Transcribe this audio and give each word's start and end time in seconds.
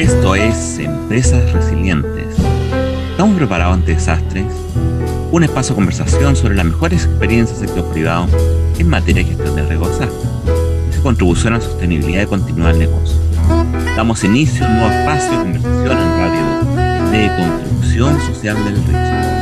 Esto 0.00 0.34
es 0.34 0.78
Empresas 0.78 1.52
Resilientes. 1.52 2.34
¿Estamos 3.10 3.36
preparados 3.36 3.74
ante 3.74 3.92
desastres? 3.92 4.46
Un 5.30 5.44
espacio 5.44 5.74
de 5.74 5.74
conversación 5.74 6.34
sobre 6.34 6.54
las 6.54 6.64
mejores 6.64 7.04
experiencias 7.04 7.60
del 7.60 7.68
sector 7.68 7.92
privado 7.92 8.26
en 8.78 8.88
materia 8.88 9.22
de 9.22 9.28
gestión 9.28 9.56
de 9.56 9.66
riesgo 9.66 9.90
y 10.88 10.92
su 10.94 11.02
contribución 11.02 11.52
a 11.52 11.58
la 11.58 11.62
sostenibilidad 11.62 12.22
y 12.22 12.26
continuar 12.26 12.72
el 12.72 12.78
negocio. 12.78 13.18
Damos 13.94 14.24
inicio 14.24 14.64
a 14.64 14.70
un 14.70 14.78
nuevo 14.78 14.90
espacio 14.90 15.32
de 15.32 15.36
conversación 15.36 15.98
en 15.98 16.18
radio 16.18 17.10
de 17.10 17.36
contribución 17.36 18.20
social 18.22 18.56
del 18.64 18.76
riesgo. 18.76 19.39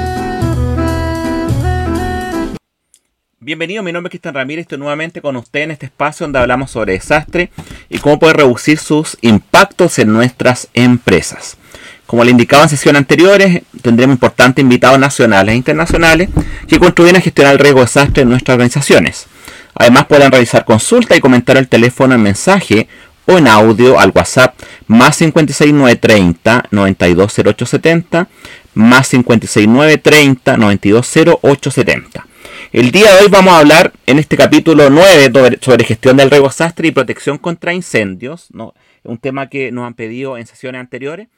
Bienvenido, 3.49 3.83
mi 3.83 3.93
nombre 3.93 4.09
es 4.09 4.11
Cristian 4.11 4.35
Ramírez, 4.35 4.65
estoy 4.65 4.77
nuevamente 4.77 5.23
con 5.23 5.35
usted 5.35 5.61
en 5.61 5.71
este 5.71 5.87
espacio 5.87 6.25
donde 6.25 6.39
hablamos 6.39 6.71
sobre 6.71 6.93
desastre 6.93 7.51
y 7.89 7.97
cómo 7.97 8.19
puede 8.19 8.35
reducir 8.35 8.77
sus 8.77 9.17
impactos 9.23 9.99
en 9.99 10.13
nuestras 10.13 10.69
empresas. 10.75 11.57
Como 12.05 12.25
le 12.25 12.31
indicaba 12.31 12.65
en 12.65 12.69
sesiones 12.69 13.01
anteriores, 13.01 13.63
tendremos 13.81 14.17
importantes 14.17 14.63
invitados 14.63 14.99
nacionales 14.99 15.55
e 15.55 15.57
internacionales 15.57 16.29
que 16.69 16.79
contribuyen 16.79 17.17
a 17.17 17.23
gestionar 17.23 17.55
el 17.55 17.59
riesgo 17.59 17.79
de 17.79 17.87
desastre 17.87 18.23
en 18.25 18.29
nuestras 18.29 18.57
organizaciones. 18.57 19.29
Además, 19.75 20.05
pueden 20.05 20.31
realizar 20.31 20.67
consulta 20.67 21.17
y 21.17 21.21
comentar 21.21 21.57
el 21.57 21.69
teléfono 21.69 22.15
en 22.15 22.23
mensaje 22.23 22.87
o 23.25 23.39
en 23.39 23.49
audio 23.49 23.99
al 23.99 24.13
WhatsApp 24.15 24.61
más 24.89 25.17
56930 25.17 26.65
920870 26.71 28.29
más 28.75 29.09
56930 29.09 30.59
920870. 30.59 32.29
El 32.71 32.91
día 32.93 33.15
de 33.15 33.25
hoy 33.25 33.31
vamos 33.31 33.55
a 33.55 33.61
hablar 33.61 33.95
en 34.05 34.19
este 34.19 34.37
capítulo 34.37 34.91
9 34.91 35.59
sobre 35.63 35.85
gestión 35.85 36.19
del 36.19 36.31
riesgo 36.31 36.49
desastre 36.49 36.89
y 36.89 36.91
protección 36.91 37.39
contra 37.39 37.73
incendios, 37.73 38.49
¿no? 38.53 38.75
un 39.05 39.17
tema 39.17 39.49
que 39.49 39.73
nos 39.73 39.87
han 39.87 39.95
pedido 39.95 40.37
en 40.37 40.47
sesiones 40.47 40.79
anteriores. 40.79 41.29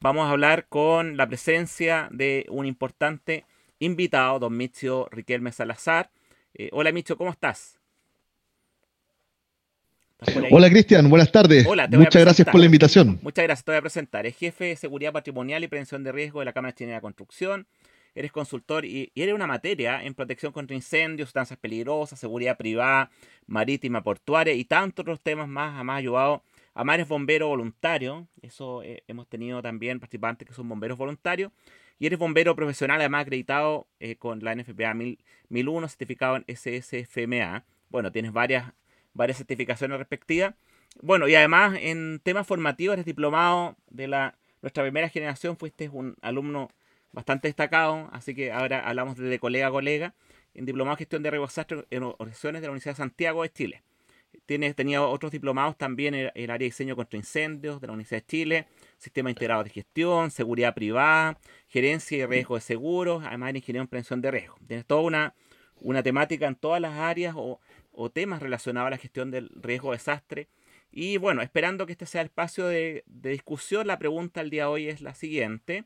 Vamos 0.00 0.26
a 0.26 0.32
hablar 0.32 0.66
con 0.68 1.16
la 1.16 1.28
presencia 1.28 2.08
de 2.10 2.44
un 2.48 2.66
importante 2.66 3.44
invitado, 3.78 4.40
don 4.40 4.56
Michio 4.56 5.08
Riquelme 5.12 5.52
Salazar. 5.52 6.10
Eh, 6.54 6.70
hola 6.72 6.90
Michio, 6.90 7.16
¿cómo 7.16 7.30
estás? 7.30 7.78
Hola 10.50 10.68
Cristian, 10.70 11.08
buenas 11.08 11.30
tardes. 11.30 11.68
Muchas 11.92 12.22
gracias 12.24 12.48
por 12.48 12.58
la 12.58 12.66
invitación. 12.66 13.20
Muchas 13.22 13.44
gracias, 13.44 13.64
te 13.64 13.70
voy 13.70 13.78
a 13.78 13.82
presentar. 13.82 14.26
Es 14.26 14.36
jefe 14.36 14.64
de 14.64 14.76
seguridad 14.76 15.12
patrimonial 15.12 15.62
y 15.62 15.68
prevención 15.68 16.02
de 16.02 16.10
riesgo 16.10 16.40
de 16.40 16.46
la 16.46 16.52
Cámara 16.52 16.74
Chilena 16.74 16.96
de 16.96 17.00
Construcción 17.00 17.68
eres 18.14 18.32
consultor 18.32 18.84
y, 18.84 19.12
eres 19.14 19.34
una 19.34 19.46
materia 19.46 20.02
en 20.02 20.14
protección 20.14 20.52
contra 20.52 20.74
incendios, 20.76 21.28
sustancias 21.28 21.58
peligrosas, 21.58 22.18
seguridad 22.18 22.56
privada, 22.56 23.10
marítima, 23.46 24.02
portuaria 24.02 24.54
y 24.54 24.64
tantos 24.64 25.02
otros 25.02 25.20
temas 25.20 25.48
más. 25.48 25.74
Además, 25.74 25.98
ayudado 25.98 26.42
a 26.74 26.84
más 26.84 27.06
bomberos 27.08 27.48
voluntarios. 27.48 28.26
Eso 28.42 28.82
eh, 28.82 29.02
hemos 29.08 29.28
tenido 29.28 29.62
también 29.62 30.00
participantes 30.00 30.46
que 30.46 30.54
son 30.54 30.68
bomberos 30.68 30.98
voluntarios. 30.98 31.52
Y 31.98 32.06
eres 32.06 32.18
bombero 32.18 32.56
profesional, 32.56 33.00
además 33.00 33.22
acreditado 33.22 33.86
eh, 34.00 34.16
con 34.16 34.42
la 34.42 34.54
NFPA 34.54 34.94
1001, 34.94 35.88
certificado 35.88 36.36
en 36.36 36.44
SSFMA. 36.48 37.64
Bueno, 37.90 38.10
tienes 38.10 38.32
varias, 38.32 38.72
varias 39.12 39.36
certificaciones 39.36 39.98
respectivas. 39.98 40.54
Bueno, 41.02 41.28
y 41.28 41.34
además 41.34 41.78
en 41.80 42.20
temas 42.22 42.46
formativos 42.46 42.94
eres 42.94 43.04
diplomado 43.04 43.76
de 43.90 44.08
la 44.08 44.38
nuestra 44.62 44.82
primera 44.82 45.08
generación, 45.08 45.56
fuiste 45.56 45.88
un 45.88 46.16
alumno 46.20 46.70
bastante 47.12 47.48
destacado, 47.48 48.08
así 48.12 48.34
que 48.34 48.52
ahora 48.52 48.86
hablamos 48.86 49.16
de 49.16 49.38
colega 49.38 49.68
a 49.68 49.70
colega, 49.70 50.14
en 50.54 50.64
Diplomado 50.64 50.96
de 50.96 51.00
Gestión 51.00 51.22
de 51.22 51.30
Riesgos 51.30 51.58
en 51.90 52.02
organizaciones 52.02 52.60
de 52.60 52.66
la 52.66 52.72
Universidad 52.72 52.94
de 52.94 52.98
Santiago 52.98 53.42
de 53.42 53.52
Chile. 53.52 53.82
Tiene, 54.46 54.74
tenía 54.74 55.02
otros 55.02 55.32
diplomados 55.32 55.76
también 55.76 56.14
en 56.14 56.30
el 56.34 56.50
área 56.50 56.64
de 56.64 56.66
diseño 56.66 56.96
contra 56.96 57.16
incendios 57.16 57.80
de 57.80 57.86
la 57.86 57.92
Universidad 57.92 58.22
de 58.22 58.26
Chile, 58.26 58.66
Sistema 58.96 59.30
Integrado 59.30 59.64
de 59.64 59.70
Gestión, 59.70 60.30
Seguridad 60.30 60.74
Privada, 60.74 61.38
Gerencia 61.68 62.18
y 62.18 62.26
Riesgo 62.26 62.54
de 62.56 62.60
Seguros, 62.60 63.24
además 63.24 63.52
de 63.52 63.58
Ingeniería 63.58 63.82
en 63.82 63.88
Prevención 63.88 64.20
de 64.20 64.30
Riesgo. 64.30 64.56
Tienes 64.66 64.86
toda 64.86 65.02
una, 65.02 65.34
una 65.80 66.02
temática 66.02 66.46
en 66.46 66.56
todas 66.56 66.80
las 66.80 66.94
áreas 66.94 67.34
o, 67.36 67.60
o 67.92 68.10
temas 68.10 68.40
relacionados 68.40 68.88
a 68.88 68.90
la 68.90 68.98
gestión 68.98 69.30
del 69.30 69.50
riesgo 69.54 69.92
desastre. 69.92 70.48
Y 70.92 71.16
bueno, 71.16 71.42
esperando 71.42 71.86
que 71.86 71.92
este 71.92 72.06
sea 72.06 72.20
el 72.20 72.26
espacio 72.26 72.66
de, 72.66 73.04
de 73.06 73.30
discusión, 73.30 73.86
la 73.86 73.98
pregunta 73.98 74.40
al 74.40 74.50
día 74.50 74.64
de 74.64 74.68
hoy 74.68 74.88
es 74.88 75.00
la 75.00 75.14
siguiente 75.14 75.84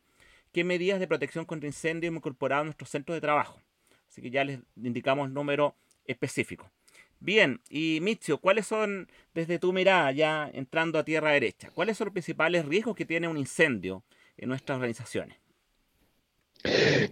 qué 0.55 0.65
medidas 0.65 1.01
de 1.01 1.09
protección 1.09 1.45
contra 1.45 1.67
incendios 1.67 2.09
hemos 2.09 2.21
incorporado 2.21 2.63
a 2.63 2.65
nuestros 2.65 2.89
centros 2.89 3.17
de 3.17 3.21
trabajo. 3.21 3.61
Así 4.09 4.23
que 4.23 4.31
ya 4.31 4.45
les 4.45 4.61
indicamos 4.77 5.29
número 5.31 5.75
específico. 6.07 6.71
Bien, 7.19 7.61
y 7.69 7.99
Michio, 8.01 8.39
¿cuáles 8.39 8.67
son, 8.67 9.11
desde 9.35 9.59
tu 9.59 9.73
mirada, 9.73 10.13
ya 10.13 10.49
entrando 10.55 10.99
a 10.99 11.05
tierra 11.05 11.33
derecha, 11.33 11.71
cuáles 11.71 11.99
son 11.99 12.07
los 12.07 12.13
principales 12.13 12.65
riesgos 12.67 12.95
que 12.95 13.05
tiene 13.05 13.27
un 13.27 13.37
incendio 13.37 14.05
en 14.37 14.49
nuestras 14.49 14.77
organizaciones? 14.77 15.39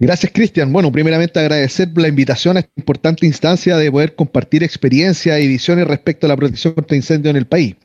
Gracias, 0.01 0.33
Cristian. 0.33 0.73
Bueno, 0.73 0.91
primeramente 0.91 1.39
agradecer 1.39 1.91
la 1.95 2.09
invitación 2.09 2.57
a 2.57 2.61
esta 2.61 2.73
importante 2.77 3.27
instancia 3.27 3.77
de 3.77 3.91
poder 3.91 4.15
compartir 4.15 4.63
experiencias 4.65 5.41
y 5.41 5.47
visiones 5.47 5.87
respecto 5.87 6.27
a 6.27 6.29
la 6.29 6.37
protección 6.37 6.73
contra 6.75 6.97
incendios 6.97 7.31
en 7.31 7.37
el 7.37 7.47
país. 7.47 7.77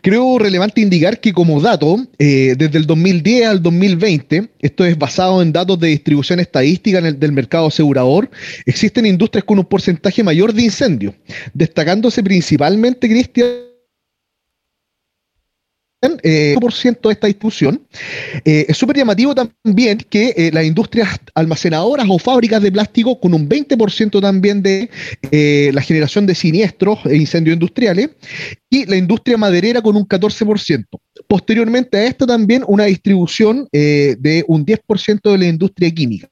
Creo 0.00 0.38
relevante 0.38 0.80
indicar 0.80 1.20
que 1.20 1.32
como 1.32 1.60
dato, 1.60 2.04
eh, 2.18 2.54
desde 2.58 2.78
el 2.78 2.86
2010 2.86 3.46
al 3.46 3.62
2020, 3.62 4.48
esto 4.60 4.84
es 4.84 4.98
basado 4.98 5.40
en 5.40 5.52
datos 5.52 5.78
de 5.78 5.88
distribución 5.88 6.40
estadística 6.40 7.00
del 7.00 7.32
mercado 7.32 7.68
asegurador, 7.68 8.28
existen 8.66 9.06
industrias 9.06 9.44
con 9.44 9.58
un 9.58 9.64
porcentaje 9.64 10.24
mayor 10.24 10.52
de 10.52 10.62
incendios, 10.62 11.14
destacándose 11.54 12.22
principalmente, 12.22 13.08
Cristian, 13.08 13.67
eh, 16.00 16.54
por 16.60 16.72
ciento 16.72 17.08
de 17.08 17.14
esta 17.14 17.26
distribución. 17.26 17.82
Eh, 18.44 18.66
es 18.68 18.76
súper 18.76 18.96
llamativo 18.96 19.34
también 19.34 19.98
que 20.08 20.32
eh, 20.36 20.50
las 20.52 20.64
industrias 20.64 21.18
almacenadoras 21.34 22.06
o 22.08 22.18
fábricas 22.18 22.62
de 22.62 22.70
plástico 22.70 23.18
con 23.18 23.34
un 23.34 23.48
20% 23.48 24.20
también 24.20 24.62
de 24.62 24.90
eh, 25.30 25.70
la 25.74 25.82
generación 25.82 26.26
de 26.26 26.34
siniestros 26.34 27.00
e 27.06 27.16
incendios 27.16 27.54
industriales 27.54 28.10
y 28.70 28.86
la 28.86 28.96
industria 28.96 29.36
maderera 29.36 29.80
con 29.80 29.96
un 29.96 30.06
14%. 30.06 30.84
Posteriormente 31.26 31.98
a 31.98 32.04
esto 32.04 32.26
también 32.26 32.64
una 32.66 32.84
distribución 32.84 33.66
de 33.72 34.44
un 34.46 34.64
10% 34.64 35.30
de 35.30 35.38
la 35.38 35.46
industria 35.46 35.90
química. 35.90 36.28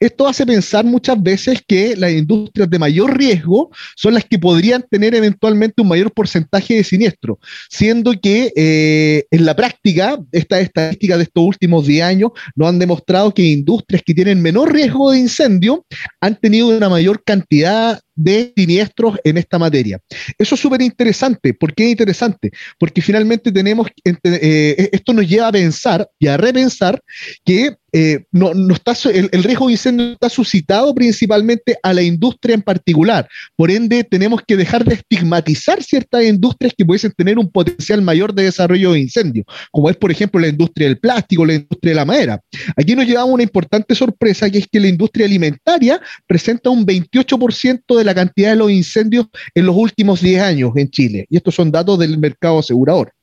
Esto 0.00 0.26
hace 0.26 0.46
pensar 0.46 0.84
muchas 0.84 1.20
veces 1.22 1.62
que 1.66 1.96
las 1.96 2.12
industrias 2.12 2.68
de 2.68 2.78
mayor 2.78 3.16
riesgo 3.16 3.70
son 3.96 4.14
las 4.14 4.24
que 4.24 4.38
podrían 4.38 4.84
tener 4.88 5.14
eventualmente 5.14 5.82
un 5.82 5.88
mayor 5.88 6.12
porcentaje 6.12 6.74
de 6.74 6.84
siniestro, 6.84 7.38
siendo 7.68 8.12
que 8.20 8.52
eh, 8.56 9.24
en 9.30 9.44
la 9.44 9.56
práctica, 9.56 10.18
estas 10.32 10.62
estadísticas 10.62 11.18
de 11.18 11.24
estos 11.24 11.44
últimos 11.44 11.86
10 11.86 12.02
años 12.04 12.30
nos 12.54 12.68
han 12.68 12.78
demostrado 12.78 13.32
que 13.32 13.42
industrias 13.42 14.02
que 14.04 14.14
tienen 14.14 14.42
menor 14.42 14.72
riesgo 14.72 15.10
de 15.10 15.18
incendio 15.18 15.84
han 16.20 16.36
tenido 16.36 16.68
una 16.68 16.88
mayor 16.88 17.22
cantidad 17.24 18.00
de 18.16 18.52
siniestros 18.56 19.18
en 19.22 19.36
esta 19.36 19.58
materia. 19.58 20.00
Eso 20.38 20.54
es 20.54 20.60
súper 20.60 20.82
interesante. 20.82 21.54
¿Por 21.54 21.74
qué 21.74 21.84
es 21.84 21.90
interesante? 21.90 22.50
Porque 22.78 23.02
finalmente 23.02 23.52
tenemos, 23.52 23.88
eh, 24.04 24.88
esto 24.90 25.12
nos 25.12 25.28
lleva 25.28 25.48
a 25.48 25.52
pensar 25.52 26.08
y 26.18 26.26
a 26.26 26.36
repensar 26.36 27.00
que 27.44 27.76
eh, 27.98 28.26
no, 28.30 28.52
está, 28.74 28.92
el, 29.08 29.42
riesgo 29.42 29.68
de 29.68 29.72
incendio 29.72 30.12
está 30.12 30.28
suscitado 30.28 30.94
principalmente 30.94 31.78
a 31.82 31.94
la 31.94 32.02
industria 32.02 32.54
en 32.54 32.60
particular. 32.60 33.26
Por 33.56 33.70
ende, 33.70 34.04
tenemos 34.04 34.42
que 34.46 34.54
dejar 34.54 34.84
de 34.84 34.96
estigmatizar 34.96 35.82
ciertas 35.82 36.22
industrias 36.22 36.74
que 36.76 36.84
pudiesen 36.84 37.12
tener 37.16 37.38
un 37.38 37.50
potencial 37.50 38.02
mayor 38.02 38.34
de 38.34 38.42
desarrollo 38.42 38.92
de 38.92 39.00
incendio, 39.00 39.44
como 39.70 39.88
es, 39.88 39.96
por 39.96 40.10
ejemplo, 40.10 40.38
la 40.38 40.48
industria 40.48 40.88
del 40.88 40.98
plástico, 40.98 41.46
la 41.46 41.54
industria 41.54 41.92
de 41.92 41.96
la 41.96 42.04
madera. 42.04 42.40
Aquí 42.76 42.94
nos 42.94 43.06
llevamos 43.06 43.32
una 43.32 43.44
importante 43.44 43.94
sorpresa, 43.94 44.50
que 44.50 44.58
es 44.58 44.66
que 44.70 44.78
la 44.78 44.88
industria 44.88 45.24
alimentaria 45.24 45.98
presenta 46.26 46.68
un 46.68 46.84
28% 46.84 47.96
de 47.96 48.04
la 48.04 48.14
cantidad 48.14 48.50
de 48.50 48.56
los 48.56 48.70
incendios 48.70 49.24
en 49.54 49.64
los 49.64 49.74
últimos 49.74 50.20
10 50.20 50.42
años 50.42 50.72
en 50.76 50.90
Chile. 50.90 51.24
Y 51.30 51.38
estos 51.38 51.54
son 51.54 51.70
datos 51.70 51.98
del 51.98 52.18
mercado 52.18 52.58
asegurador. 52.58 53.15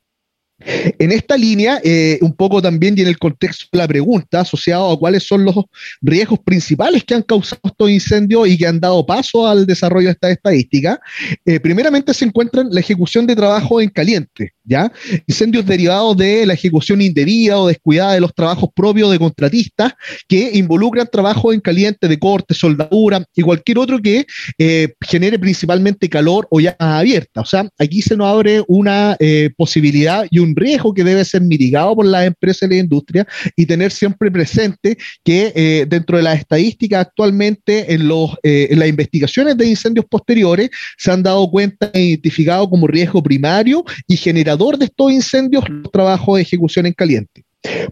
En 0.59 1.11
esta 1.11 1.35
línea, 1.35 1.79
eh, 1.83 2.17
un 2.21 2.33
poco 2.33 2.61
también 2.61 2.97
y 2.97 3.01
en 3.01 3.07
el 3.07 3.17
contexto 3.17 3.65
de 3.71 3.79
la 3.79 3.88
pregunta, 3.88 4.41
asociado 4.41 4.91
a 4.91 4.97
cuáles 4.97 5.23
son 5.23 5.44
los 5.44 5.55
riesgos 6.01 6.39
principales 6.39 7.03
que 7.03 7.15
han 7.15 7.23
causado 7.23 7.61
estos 7.63 7.89
incendios 7.89 8.47
y 8.47 8.57
que 8.57 8.67
han 8.67 8.79
dado 8.79 9.05
paso 9.05 9.47
al 9.47 9.65
desarrollo 9.65 10.07
de 10.07 10.13
esta 10.13 10.29
estadística, 10.29 11.01
eh, 11.45 11.59
primeramente 11.59 12.13
se 12.13 12.25
encuentran 12.25 12.69
la 12.71 12.79
ejecución 12.79 13.27
de 13.27 13.35
trabajo 13.35 13.81
en 13.81 13.89
caliente, 13.89 14.53
¿ya? 14.63 14.91
Incendios 15.27 15.65
derivados 15.65 16.15
de 16.17 16.45
la 16.45 16.53
ejecución 16.53 17.01
indebida 17.01 17.59
o 17.59 17.67
descuidada 17.67 18.13
de 18.13 18.21
los 18.21 18.33
trabajos 18.33 18.69
propios 18.73 19.11
de 19.11 19.19
contratistas 19.19 19.94
que 20.27 20.51
involucran 20.53 21.07
trabajo 21.11 21.51
en 21.51 21.59
caliente 21.59 22.07
de 22.07 22.19
corte, 22.19 22.53
soldadura 22.53 23.25
y 23.35 23.41
cualquier 23.41 23.79
otro 23.79 24.01
que 24.01 24.25
eh, 24.57 24.94
genere 25.01 25.39
principalmente 25.39 26.07
calor 26.07 26.47
o 26.51 26.59
llamas 26.59 26.77
abiertas. 26.79 27.44
O 27.44 27.45
sea, 27.45 27.69
aquí 27.77 28.01
se 28.01 28.15
nos 28.15 28.27
abre 28.27 28.63
una 28.67 29.17
posibilidad 29.57 30.25
y 30.29 30.39
un 30.39 30.43
un 30.44 30.56
riesgo 30.56 30.94
que 30.94 31.04
debe 31.04 31.24
ser 31.25 31.42
mitigado 31.42 31.95
por 31.95 32.06
las 32.06 32.25
empresas 32.25 32.69
y 32.69 32.74
la 32.75 32.80
industria 32.80 33.28
y 33.56 33.66
tener 33.66 33.92
siempre 33.92 34.31
presente 34.31 34.98
que 35.24 35.51
eh, 35.56 35.86
dentro 35.88 36.18
de 36.18 36.24
las 36.24 36.40
estadísticas 36.40 37.07
actualmente 37.07 37.94
en, 37.94 38.07
los, 38.07 38.31
eh, 38.44 38.68
en 38.72 38.80
las 38.80 38.90
investigaciones 38.90 39.57
de 39.57 39.68
incendios 39.68 40.06
posteriores 40.06 40.69
se 40.98 41.12
han 41.12 41.24
dado 41.24 41.50
cuenta 41.50 41.90
e 41.94 42.01
identificado 42.01 42.69
como 42.69 42.88
riesgo 42.88 43.22
primario 43.22 43.84
y 44.07 44.18
generador 44.18 44.78
de 44.78 44.86
estos 44.86 45.12
incendios 45.12 45.68
los 45.69 45.92
trabajos 45.92 46.36
de 46.36 46.42
ejecución 46.42 46.86
en 46.86 46.94
caliente. 46.94 47.44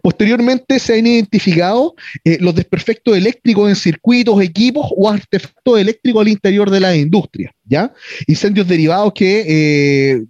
Posteriormente 0.02 0.80
se 0.80 1.00
han 1.00 1.08
identificado 1.08 1.96
eh, 2.26 2.38
los 2.42 2.54
desperfectos 2.54 3.16
eléctricos 3.16 3.70
en 3.70 3.76
circuitos, 3.78 4.42
equipos 4.42 4.88
o 4.98 5.10
artefactos 5.10 5.80
eléctricos 5.80 6.22
al 6.22 6.28
interior 6.28 6.70
de 6.70 6.80
la 6.82 6.96
industria, 6.96 7.54
¿ya? 7.64 7.94
Incendios 8.28 8.68
derivados 8.68 9.14
que 9.14 10.26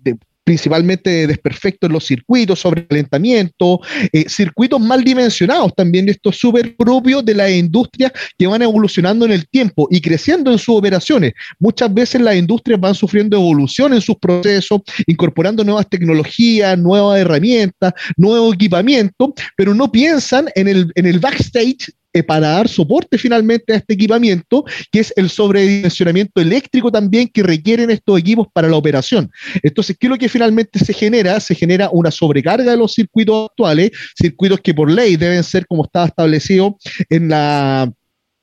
principalmente 0.52 1.28
desperfectos 1.28 1.88
en 1.88 1.94
los 1.94 2.06
circuitos, 2.06 2.60
sobrecalentamiento, 2.60 3.80
eh, 4.12 4.28
circuitos 4.28 4.82
mal 4.82 5.02
dimensionados 5.02 5.74
también, 5.74 6.10
esto 6.10 6.30
es 6.30 6.36
súper 6.36 6.76
propio 6.76 7.22
de 7.22 7.34
las 7.34 7.52
industrias 7.52 8.12
que 8.38 8.48
van 8.48 8.62
evolucionando 8.62 9.24
en 9.24 9.32
el 9.32 9.48
tiempo 9.48 9.88
y 9.90 10.02
creciendo 10.02 10.52
en 10.52 10.58
sus 10.58 10.76
operaciones. 10.76 11.32
Muchas 11.58 11.94
veces 11.94 12.20
las 12.20 12.36
industrias 12.36 12.82
van 12.82 12.94
sufriendo 12.94 13.38
evolución 13.38 13.94
en 13.94 14.02
sus 14.02 14.18
procesos, 14.18 14.82
incorporando 15.08 15.64
nuevas 15.64 15.88
tecnologías, 15.90 16.78
nuevas 16.78 17.22
herramientas, 17.22 17.94
nuevo 18.18 18.54
equipamiento, 18.54 19.34
pero 19.56 19.74
no 19.74 19.90
piensan 19.90 20.50
en 20.56 20.68
el, 20.68 20.92
en 20.96 21.06
el 21.06 21.20
backstage 21.20 21.94
eh, 22.14 22.24
para 22.24 22.50
dar 22.50 22.68
soporte 22.68 23.18
finalmente 23.18 23.74
a 23.74 23.78
este 23.78 23.94
equipamiento, 23.94 24.66
que 24.92 25.00
es 25.00 25.14
el 25.16 25.30
sobredimensionamiento 25.30 26.42
eléctrico 26.42 26.92
también 26.92 27.28
que 27.28 27.44
requieren 27.44 27.90
estos 27.90 28.20
equipos 28.20 28.48
para 28.52 28.68
la 28.68 28.76
operación. 28.76 29.30
Entonces, 29.64 29.96
¿qué 30.00 30.08
es 30.08 30.12
lo 30.12 30.18
que 30.18 30.30
finalmente 30.30 30.80
se 30.80 30.94
genera? 30.94 31.40
Se 31.40 31.56
genera 31.56 31.90
una 31.92 32.12
sobrecarga 32.12 32.72
de 32.72 32.78
los 32.78 32.94
circuitos 32.94 33.50
actuales, 33.50 33.92
circuitos 34.16 34.60
que 34.60 34.74
por 34.74 34.92
ley 34.92 35.16
deben 35.16 35.44
ser 35.44 35.66
como 35.68 35.86
estaba 35.86 36.08
establecido 36.08 36.78
en 37.10 37.30
la 37.30 37.92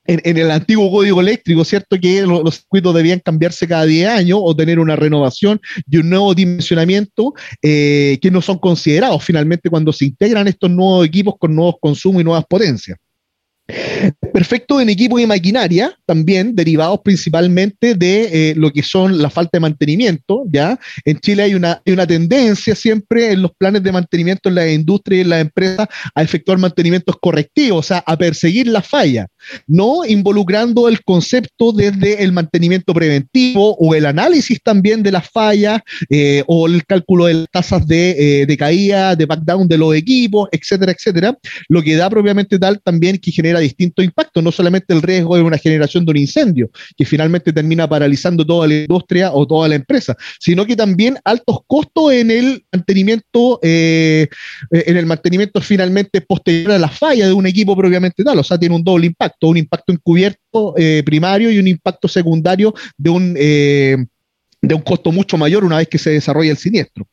en, 0.09 0.39
el 0.39 0.51
antiguo 0.51 0.91
código 0.91 1.21
eléctrico, 1.21 1.65
¿cierto? 1.65 1.99
Que 2.01 2.23
los, 2.23 2.57
circuitos 2.57 2.95
debían 2.95 3.21
cambiarse 3.21 3.69
cada 3.69 3.85
10 3.85 4.09
años 4.09 4.41
o 4.43 4.57
tener 4.57 4.81
una 4.81 4.97
renovación 4.97 5.61
y 5.89 5.99
un 5.99 6.09
nuevo 6.09 6.35
dimensionamiento 6.35 7.35
eh, 7.63 8.19
que 8.21 8.31
no 8.31 8.41
son 8.41 8.59
considerados 8.59 9.23
finalmente 9.23 9.69
cuando 9.69 9.93
se 9.93 10.07
integran 10.07 10.49
estos 10.49 10.71
nuevos 10.71 11.07
equipos 11.07 11.35
con 11.39 11.55
nuevos 11.55 11.77
consumos 11.81 12.23
y 12.23 12.25
nuevas 12.25 12.45
potencias. 12.49 12.99
Perfecto 14.33 14.81
en 14.81 14.89
equipo 14.89 15.19
y 15.19 15.27
maquinaria, 15.27 15.95
también 16.07 16.57
derivados 16.57 17.01
principalmente 17.05 17.95
de 17.95 18.51
eh, 18.51 18.55
lo 18.57 18.71
que 18.71 18.83
son 18.83 19.21
la 19.21 19.29
falta 19.29 19.51
de 19.59 19.61
mantenimiento, 19.61 20.45
¿ya? 20.51 20.79
En 21.05 21.19
Chile 21.21 21.43
hay 21.43 21.55
una, 21.55 21.83
una 21.85 22.07
tendencia 22.07 22.75
siempre 22.75 23.33
en 23.33 23.43
los 23.43 23.53
planes 23.53 23.83
de 23.83 23.93
mantenimiento 23.93 24.49
en 24.49 24.55
la 24.55 24.71
industria 24.71 25.19
y 25.19 25.21
en 25.21 25.29
las 25.29 25.41
empresas 25.43 25.87
a 26.15 26.23
efectuar 26.23 26.57
mantenimientos 26.57 27.17
correctivos, 27.21 27.79
o 27.81 27.83
sea, 27.83 27.99
a 28.07 28.17
perseguir 28.17 28.69
la 28.69 28.81
falla, 28.81 29.27
no 29.67 30.05
involucrando 30.05 30.89
el 30.89 31.03
concepto 31.03 31.73
desde 31.73 32.23
el 32.23 32.33
mantenimiento 32.33 32.95
preventivo 32.95 33.77
o 33.77 33.95
el 33.95 34.07
análisis 34.07 34.61
también 34.63 35.03
de 35.03 35.13
las 35.13 35.29
fallas 35.29 35.81
eh, 36.11 36.43
o 36.47 36.67
el 36.67 36.85
cálculo 36.87 37.27
de 37.27 37.47
tasas 37.51 37.87
de, 37.87 38.43
eh, 38.43 38.47
de 38.47 38.57
caída, 38.57 39.17
de 39.17 39.27
backdown 39.27 39.69
de 39.69 39.79
los 39.79 39.95
equipos, 39.95 40.49
etcétera, 40.53 40.93
etcétera, 40.93 41.37
lo 41.69 41.83
que 41.83 41.97
da 41.97 42.09
propiamente 42.11 42.59
tal 42.59 42.81
también 42.81 43.19
que 43.19 43.31
genera 43.31 43.61
distintos 43.61 44.05
impactos, 44.05 44.43
no 44.43 44.53
solamente 44.53 44.95
el 44.95 45.03
riesgo 45.03 45.37
de 45.37 45.43
una 45.43 45.59
generación 45.59 46.05
de 46.05 46.11
un 46.11 46.17
incendio, 46.17 46.71
que 46.97 47.05
finalmente 47.05 47.53
termina 47.53 47.89
paralizando 47.89 48.45
toda 48.45 48.67
la 48.67 48.75
industria 48.75 49.33
o 49.33 49.47
toda 49.47 49.69
la 49.69 49.75
empresa, 49.75 50.17
sino 50.41 50.67
que 50.67 50.77
también 50.77 51.19
altos 51.25 51.59
costos 51.67 52.13
en 52.13 52.31
el 52.31 52.65
mantenimiento, 52.73 53.61
eh, 53.63 54.29
en 54.71 54.97
el 54.97 55.07
mantenimiento 55.07 55.61
finalmente 55.61 56.21
posterior 56.21 56.73
a 56.73 56.79
la 56.79 56.89
falla 56.89 57.27
de 57.27 57.33
un 57.33 57.47
equipo 57.47 57.77
propiamente 57.77 58.25
tal, 58.25 58.39
o 58.39 58.45
sea, 58.45 58.59
tiene 58.59 58.75
un 58.75 58.85
doble 58.85 59.07
impacto, 59.07 59.28
un 59.43 59.57
impacto 59.57 59.93
encubierto 59.93 60.75
eh, 60.77 61.03
primario 61.05 61.51
y 61.51 61.59
un 61.59 61.69
impacto 61.69 62.09
secundario 62.09 62.75
de 62.97 63.11
un... 63.11 63.35
Eh, 63.39 63.97
de 64.61 64.75
un 64.75 64.83
costo 64.83 65.13
mucho 65.13 65.39
mayor 65.39 65.65
una 65.65 65.77
vez 65.77 65.87
que 65.87 65.99
se 65.99 66.11
desarrolla 66.11 66.51
el 66.51 66.57
siniestro. 66.57 67.07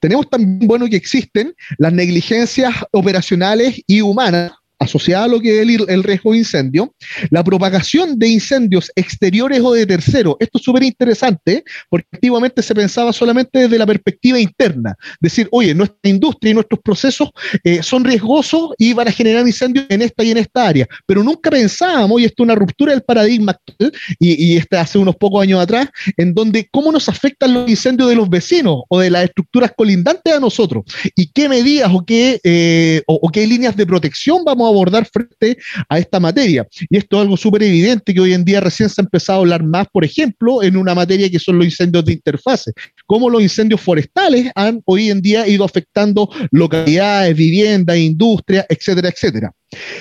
Tenemos 0.00 0.28
también, 0.28 0.68
bueno, 0.68 0.86
que 0.86 0.96
existen 0.96 1.54
las 1.78 1.94
negligencias 1.94 2.74
operacionales 2.92 3.80
y 3.86 4.02
humanas 4.02 4.52
asociada 4.80 5.24
a 5.24 5.28
lo 5.28 5.40
que 5.40 5.60
es 5.60 5.68
el, 5.88 6.02
riesgo 6.02 6.32
de 6.32 6.38
incendio, 6.38 6.94
la 7.28 7.44
propagación 7.44 8.18
de 8.18 8.28
incendios 8.28 8.90
exteriores 8.96 9.60
o 9.62 9.74
de 9.74 9.86
terceros. 9.86 10.36
Esto 10.40 10.58
es 10.58 10.64
súper 10.64 10.82
interesante 10.82 11.62
porque 11.88 12.08
antiguamente 12.12 12.62
se 12.62 12.74
pensaba 12.74 13.12
solamente 13.12 13.60
desde 13.60 13.78
la 13.78 13.86
perspectiva 13.86 14.40
interna, 14.40 14.96
decir, 15.20 15.48
oye, 15.52 15.74
nuestra 15.74 16.10
industria 16.10 16.50
y 16.50 16.54
nuestros 16.54 16.80
procesos 16.80 17.30
eh, 17.62 17.82
son 17.82 18.04
riesgosos 18.04 18.70
y 18.78 18.94
van 18.94 19.08
a 19.08 19.12
generar 19.12 19.46
incendios 19.46 19.84
en 19.90 20.00
esta 20.00 20.24
y 20.24 20.30
en 20.30 20.38
esta 20.38 20.66
área, 20.66 20.88
pero 21.06 21.22
nunca 21.22 21.50
pensábamos, 21.50 22.20
y 22.20 22.24
esto 22.24 22.42
es 22.42 22.44
una 22.44 22.54
ruptura 22.54 22.92
del 22.92 23.02
paradigma 23.02 23.52
actual, 23.52 23.92
y, 24.18 24.52
y 24.52 24.56
este 24.56 24.78
hace 24.78 24.98
unos 24.98 25.16
pocos 25.16 25.42
años 25.42 25.60
atrás, 25.60 25.88
en 26.16 26.32
donde 26.32 26.68
cómo 26.70 26.90
nos 26.90 27.08
afectan 27.08 27.52
los 27.52 27.68
incendios 27.68 28.08
de 28.08 28.16
los 28.16 28.30
vecinos 28.30 28.82
o 28.88 28.98
de 28.98 29.10
las 29.10 29.24
estructuras 29.24 29.72
colindantes 29.76 30.32
a 30.32 30.40
nosotros, 30.40 30.84
y 31.14 31.30
qué 31.30 31.50
medidas 31.50 31.90
o 31.92 32.02
qué, 32.02 32.40
eh, 32.44 33.02
o 33.06 33.30
qué 33.30 33.46
líneas 33.46 33.76
de 33.76 33.86
protección 33.86 34.42
vamos 34.44 34.68
a 34.68 34.69
abordar 34.70 35.06
frente 35.06 35.58
a 35.88 35.98
esta 35.98 36.20
materia. 36.20 36.66
Y 36.88 36.96
esto 36.96 37.16
es 37.16 37.22
algo 37.22 37.36
súper 37.36 37.62
evidente 37.62 38.14
que 38.14 38.20
hoy 38.20 38.32
en 38.32 38.44
día 38.44 38.60
recién 38.60 38.88
se 38.88 39.00
ha 39.00 39.04
empezado 39.04 39.38
a 39.38 39.42
hablar 39.42 39.62
más, 39.62 39.86
por 39.92 40.04
ejemplo, 40.04 40.62
en 40.62 40.76
una 40.76 40.94
materia 40.94 41.30
que 41.30 41.38
son 41.38 41.58
los 41.58 41.66
incendios 41.66 42.04
de 42.04 42.12
interfase, 42.12 42.72
cómo 43.10 43.28
los 43.28 43.42
incendios 43.42 43.80
forestales 43.80 44.52
han 44.54 44.82
hoy 44.84 45.10
en 45.10 45.20
día 45.20 45.44
ido 45.48 45.64
afectando 45.64 46.30
localidades, 46.52 47.36
viviendas, 47.36 47.96
industria, 47.96 48.64
etcétera, 48.68 49.08
etcétera. 49.08 49.52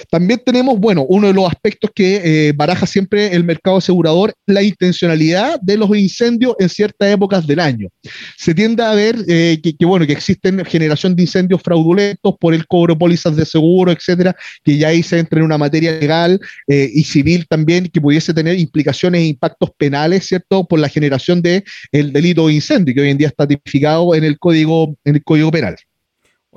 También 0.09 0.41
tenemos, 0.43 0.79
bueno, 0.79 1.05
uno 1.07 1.27
de 1.27 1.33
los 1.33 1.47
aspectos 1.47 1.91
que 1.93 2.21
eh, 2.23 2.53
baraja 2.53 2.87
siempre 2.87 3.35
el 3.35 3.43
mercado 3.43 3.77
asegurador, 3.77 4.33
la 4.47 4.63
intencionalidad 4.63 5.59
de 5.61 5.77
los 5.77 5.95
incendios 5.95 6.55
en 6.59 6.69
ciertas 6.69 7.11
épocas 7.11 7.45
del 7.45 7.59
año. 7.59 7.89
Se 8.37 8.53
tiende 8.55 8.83
a 8.83 8.93
ver 8.93 9.15
eh, 9.27 9.59
que, 9.61 9.85
bueno, 9.85 10.07
que 10.07 10.13
existen 10.13 10.63
generación 10.65 11.15
de 11.15 11.23
incendios 11.23 11.61
fraudulentos 11.61 12.35
por 12.39 12.53
el 12.53 12.65
cobro 12.65 12.95
de 12.95 12.99
pólizas 12.99 13.35
de 13.35 13.45
seguro, 13.45 13.91
etcétera, 13.91 14.35
que 14.63 14.77
ya 14.77 14.87
ahí 14.87 15.03
se 15.03 15.19
entra 15.19 15.39
en 15.39 15.45
una 15.45 15.57
materia 15.57 15.91
legal 15.99 16.39
eh, 16.67 16.89
y 16.91 17.03
civil 17.03 17.45
también 17.47 17.87
que 17.87 18.01
pudiese 18.01 18.33
tener 18.33 18.57
implicaciones 18.57 19.21
e 19.21 19.25
impactos 19.25 19.69
penales, 19.77 20.25
¿cierto?, 20.25 20.65
por 20.67 20.79
la 20.79 20.89
generación 20.89 21.41
del 21.41 21.63
el 21.91 22.11
delito 22.11 22.47
de 22.47 22.53
incendio, 22.55 22.95
que 22.99 23.03
hoy 23.03 23.09
en 23.11 23.17
día 23.17 23.27
está 23.27 23.47
tipificado 23.47 24.13
en 24.13 24.23
el 24.23 24.37
código, 24.37 24.95
en 25.03 25.15
el 25.15 25.23
código 25.23 25.51
penal. 25.51 25.77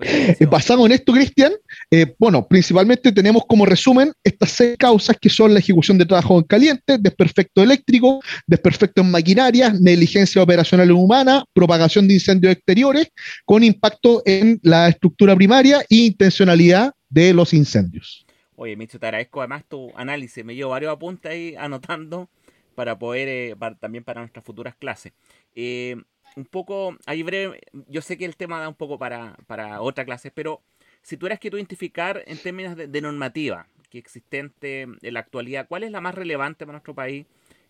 Eh, 0.01 0.47
basado 0.47 0.87
en 0.87 0.93
esto, 0.93 1.13
Cristian, 1.13 1.53
eh, 1.91 2.15
bueno, 2.19 2.49
principalmente 2.49 3.13
tenemos 3.13 3.45
como 3.47 3.67
resumen 3.67 4.13
estas 4.25 4.51
seis 4.51 4.77
causas 4.79 5.17
que 5.21 5.29
son 5.29 5.53
la 5.53 5.61
ejecución 5.61 5.99
de 5.99 6.07
trabajo 6.07 6.39
en 6.39 6.45
caliente, 6.45 6.97
desperfecto 6.99 7.63
eléctrico, 7.63 8.21
desperfecto 8.47 9.03
en 9.03 9.11
maquinaria, 9.11 9.73
negligencia 9.79 10.43
operacional 10.43 10.91
humana, 10.91 11.45
propagación 11.53 12.09
de 12.09 12.15
incendios 12.15 12.55
exteriores 12.55 13.09
con 13.45 13.63
impacto 13.63 14.23
en 14.25 14.59
la 14.63 14.89
estructura 14.89 15.37
primaria 15.37 15.81
e 15.83 15.97
intencionalidad 15.97 16.93
de 17.11 17.35
los 17.35 17.53
incendios. 17.53 18.25
Oye, 18.57 18.77
Micho, 18.77 18.99
te 18.99 19.07
agradezco 19.07 19.41
además 19.41 19.65
tu 19.69 19.93
análisis. 19.95 20.45
Me 20.45 20.55
llevo 20.55 20.71
varios 20.71 20.93
apuntes 20.93 21.31
ahí 21.31 21.55
anotando 21.59 22.31
para 22.75 22.99
poder, 22.99 23.29
eh, 23.29 23.57
también 23.79 24.05
para 24.05 24.21
nuestras 24.21 24.45
futuras 24.45 24.75
clases. 24.75 25.13
Eh, 25.55 25.97
un 26.37 26.45
poco, 26.45 26.97
ahí 27.07 27.23
breve, 27.23 27.61
yo 27.89 28.03
sé 28.03 28.17
que 28.17 28.25
el 28.25 28.37
tema 28.37 28.61
da 28.61 28.69
un 28.69 28.75
poco 28.75 28.99
para, 28.99 29.37
para 29.47 29.81
otra 29.81 30.05
clase, 30.05 30.31
pero 30.31 30.63
si 31.03 31.17
tuvieras 31.17 31.39
que 31.41 31.49
identificar 31.49 32.23
en 32.27 32.39
términos 32.39 32.77
de, 32.77 32.87
de, 32.87 33.01
normativa 33.01 33.67
que 33.91 33.99
existente 33.99 34.83
en 34.83 35.15
la 35.15 35.21
actualidad, 35.21 35.67
¿cuál 35.69 35.85
es 35.85 35.91
la 35.91 36.01
más 36.01 36.15
relevante 36.15 36.65
para 36.65 36.77
nuestro 36.77 36.95
país 36.95 37.27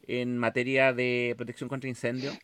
en 0.06 0.38
materia 0.38 0.92
de 0.92 1.34
protección 1.36 1.68
contra 1.68 1.88
incendios? 1.88 2.38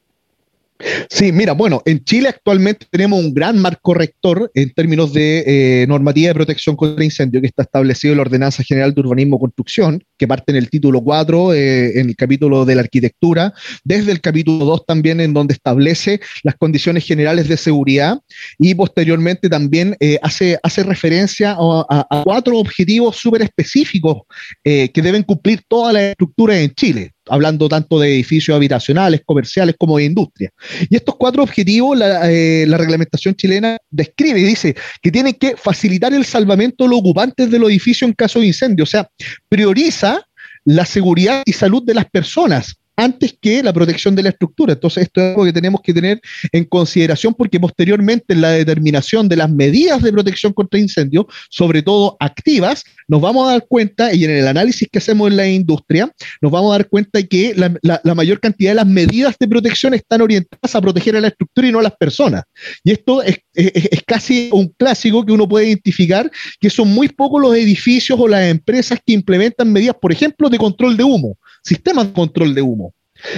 Sí, 1.10 1.32
mira, 1.32 1.54
bueno, 1.54 1.82
en 1.86 2.04
Chile 2.04 2.28
actualmente 2.28 2.86
tenemos 2.88 3.18
un 3.18 3.34
gran 3.34 3.58
marco 3.58 3.94
rector 3.94 4.48
en 4.54 4.70
términos 4.72 5.12
de 5.12 5.82
eh, 5.82 5.86
normativa 5.88 6.28
de 6.28 6.34
protección 6.34 6.76
contra 6.76 7.04
incendio 7.04 7.40
que 7.40 7.48
está 7.48 7.64
establecido 7.64 8.12
en 8.12 8.18
la 8.18 8.22
Ordenanza 8.22 8.62
General 8.62 8.94
de 8.94 9.00
Urbanismo 9.00 9.36
y 9.36 9.40
Construcción, 9.40 10.04
que 10.16 10.28
parte 10.28 10.52
en 10.52 10.56
el 10.56 10.70
título 10.70 11.02
4, 11.02 11.52
eh, 11.52 11.98
en 11.98 12.08
el 12.10 12.14
capítulo 12.16 12.64
de 12.64 12.76
la 12.76 12.82
arquitectura, 12.82 13.52
desde 13.82 14.12
el 14.12 14.20
capítulo 14.20 14.64
2 14.64 14.86
también 14.86 15.20
en 15.20 15.34
donde 15.34 15.54
establece 15.54 16.20
las 16.44 16.54
condiciones 16.54 17.04
generales 17.04 17.48
de 17.48 17.56
seguridad 17.56 18.20
y 18.56 18.74
posteriormente 18.76 19.48
también 19.48 19.96
eh, 19.98 20.20
hace, 20.22 20.60
hace 20.62 20.84
referencia 20.84 21.56
a, 21.58 22.06
a 22.08 22.22
cuatro 22.22 22.56
objetivos 22.56 23.16
súper 23.16 23.42
específicos 23.42 24.22
que 24.62 24.90
deben 24.94 25.22
cumplir 25.22 25.62
todas 25.66 25.94
las 25.94 26.02
estructuras 26.02 26.58
en 26.58 26.74
Chile 26.74 27.12
hablando 27.30 27.68
tanto 27.68 27.98
de 27.98 28.14
edificios 28.14 28.54
habitacionales, 28.54 29.22
comerciales 29.24 29.74
como 29.78 29.98
de 29.98 30.04
industria. 30.04 30.50
Y 30.88 30.96
estos 30.96 31.16
cuatro 31.16 31.42
objetivos 31.42 31.96
la, 31.96 32.30
eh, 32.30 32.66
la, 32.66 32.76
reglamentación 32.76 33.34
chilena 33.34 33.76
describe 33.90 34.40
y 34.40 34.44
dice 34.44 34.74
que 35.02 35.10
tienen 35.10 35.34
que 35.34 35.56
facilitar 35.56 36.12
el 36.12 36.24
salvamento 36.24 36.84
de 36.84 36.90
los 36.90 37.00
ocupantes 37.00 37.50
del 37.50 37.64
edificio 37.64 38.06
en 38.06 38.14
caso 38.14 38.40
de 38.40 38.46
incendio, 38.46 38.84
o 38.84 38.86
sea, 38.86 39.08
prioriza 39.48 40.22
la 40.64 40.84
seguridad 40.84 41.42
y 41.46 41.52
salud 41.52 41.82
de 41.84 41.94
las 41.94 42.04
personas 42.06 42.76
antes 42.98 43.38
que 43.40 43.62
la 43.62 43.72
protección 43.72 44.16
de 44.16 44.24
la 44.24 44.30
estructura. 44.30 44.72
Entonces, 44.72 45.04
esto 45.04 45.20
es 45.20 45.28
algo 45.28 45.44
que 45.44 45.52
tenemos 45.52 45.80
que 45.82 45.94
tener 45.94 46.20
en 46.50 46.64
consideración 46.64 47.32
porque 47.32 47.60
posteriormente 47.60 48.34
en 48.34 48.40
la 48.40 48.50
determinación 48.50 49.28
de 49.28 49.36
las 49.36 49.48
medidas 49.48 50.02
de 50.02 50.12
protección 50.12 50.52
contra 50.52 50.80
incendios, 50.80 51.26
sobre 51.48 51.82
todo 51.82 52.16
activas, 52.18 52.82
nos 53.06 53.20
vamos 53.20 53.46
a 53.48 53.52
dar 53.52 53.66
cuenta, 53.68 54.12
y 54.12 54.24
en 54.24 54.32
el 54.32 54.48
análisis 54.48 54.88
que 54.90 54.98
hacemos 54.98 55.30
en 55.30 55.36
la 55.36 55.48
industria, 55.48 56.12
nos 56.40 56.50
vamos 56.50 56.74
a 56.74 56.78
dar 56.78 56.88
cuenta 56.88 57.22
que 57.22 57.54
la, 57.54 58.14
mayor 58.14 58.40
cantidad 58.40 58.72
de 58.72 58.74
las 58.74 58.86
medidas 58.86 59.36
de 59.38 59.46
protección 59.46 59.94
están 59.94 60.20
orientadas 60.20 60.74
a 60.74 60.80
proteger 60.80 61.16
a 61.16 61.20
la 61.20 61.28
estructura 61.28 61.68
y 61.68 61.72
no 61.72 61.78
a 61.78 61.82
las 61.82 61.96
personas. 61.96 62.42
Y 62.82 62.90
esto 62.90 63.22
es, 63.22 63.38
es 63.54 64.02
casi 64.04 64.50
un 64.52 64.74
clásico 64.76 65.24
que 65.24 65.32
uno 65.32 65.48
puede 65.48 65.68
identificar, 65.68 66.28
que 66.58 66.68
son 66.68 66.88
muy 66.88 67.08
pocos 67.08 67.40
los 67.40 67.54
edificios 67.54 68.18
o 68.18 68.26
las 68.26 68.42
empresas 68.48 68.98
que 69.06 69.12
implementan 69.12 69.72
medidas, 69.72 69.94
por 70.00 70.10
ejemplo, 70.10 70.48
de 70.50 70.58
control 70.58 70.96
de 70.96 71.04
humo 71.04 71.38
sistemas 71.62 72.06
de 72.06 72.12
control 72.12 72.54
de 72.54 72.62
humo. 72.62 72.94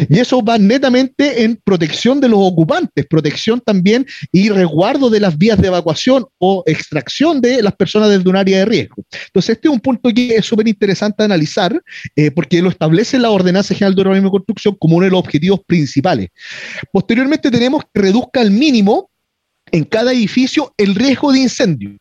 Y 0.09 0.19
eso 0.19 0.43
va 0.43 0.59
netamente 0.59 1.43
en 1.43 1.57
protección 1.57 2.21
de 2.21 2.29
los 2.29 2.39
ocupantes, 2.41 3.07
protección 3.07 3.61
también 3.61 4.07
y 4.33 4.50
resguardo 4.50 5.09
de 5.09 5.21
las 5.21 5.37
vías 5.39 5.61
de 5.61 5.69
evacuación 5.69 6.27
o 6.39 6.62
extracción 6.67 7.41
de 7.41 7.62
las 7.62 7.75
personas 7.75 8.11
desde 8.11 8.29
un 8.29 8.37
área 8.37 8.59
de 8.59 8.65
riesgo. 8.67 9.05
Entonces, 9.27 9.57
este 9.57 9.69
es 9.69 9.75
un 9.75 9.81
punto 9.81 10.11
que 10.15 10.37
es 10.37 10.45
súper 10.45 10.69
interesante 10.69 11.23
analizar 11.23 11.81
eh, 12.15 12.31
porque 12.31 12.61
lo 12.61 12.69
establece 12.69 13.19
la 13.19 13.31
Ordenanza 13.31 13.75
General 13.75 13.95
de 13.95 14.03
Urbanismo 14.03 14.29
y 14.29 14.33
Construcción 14.33 14.77
como 14.79 14.97
uno 14.97 15.05
de 15.05 15.12
los 15.12 15.21
objetivos 15.21 15.61
principales. 15.67 16.29
Posteriormente, 16.93 17.50
tenemos 17.50 17.83
que 17.93 18.00
reduzca 18.00 18.41
al 18.41 18.50
mínimo 18.50 19.11
en 19.73 19.85
cada 19.85 20.12
edificio 20.12 20.75
el 20.77 20.95
riesgo 20.95 21.33
de 21.33 21.41
incendio. 21.41 22.00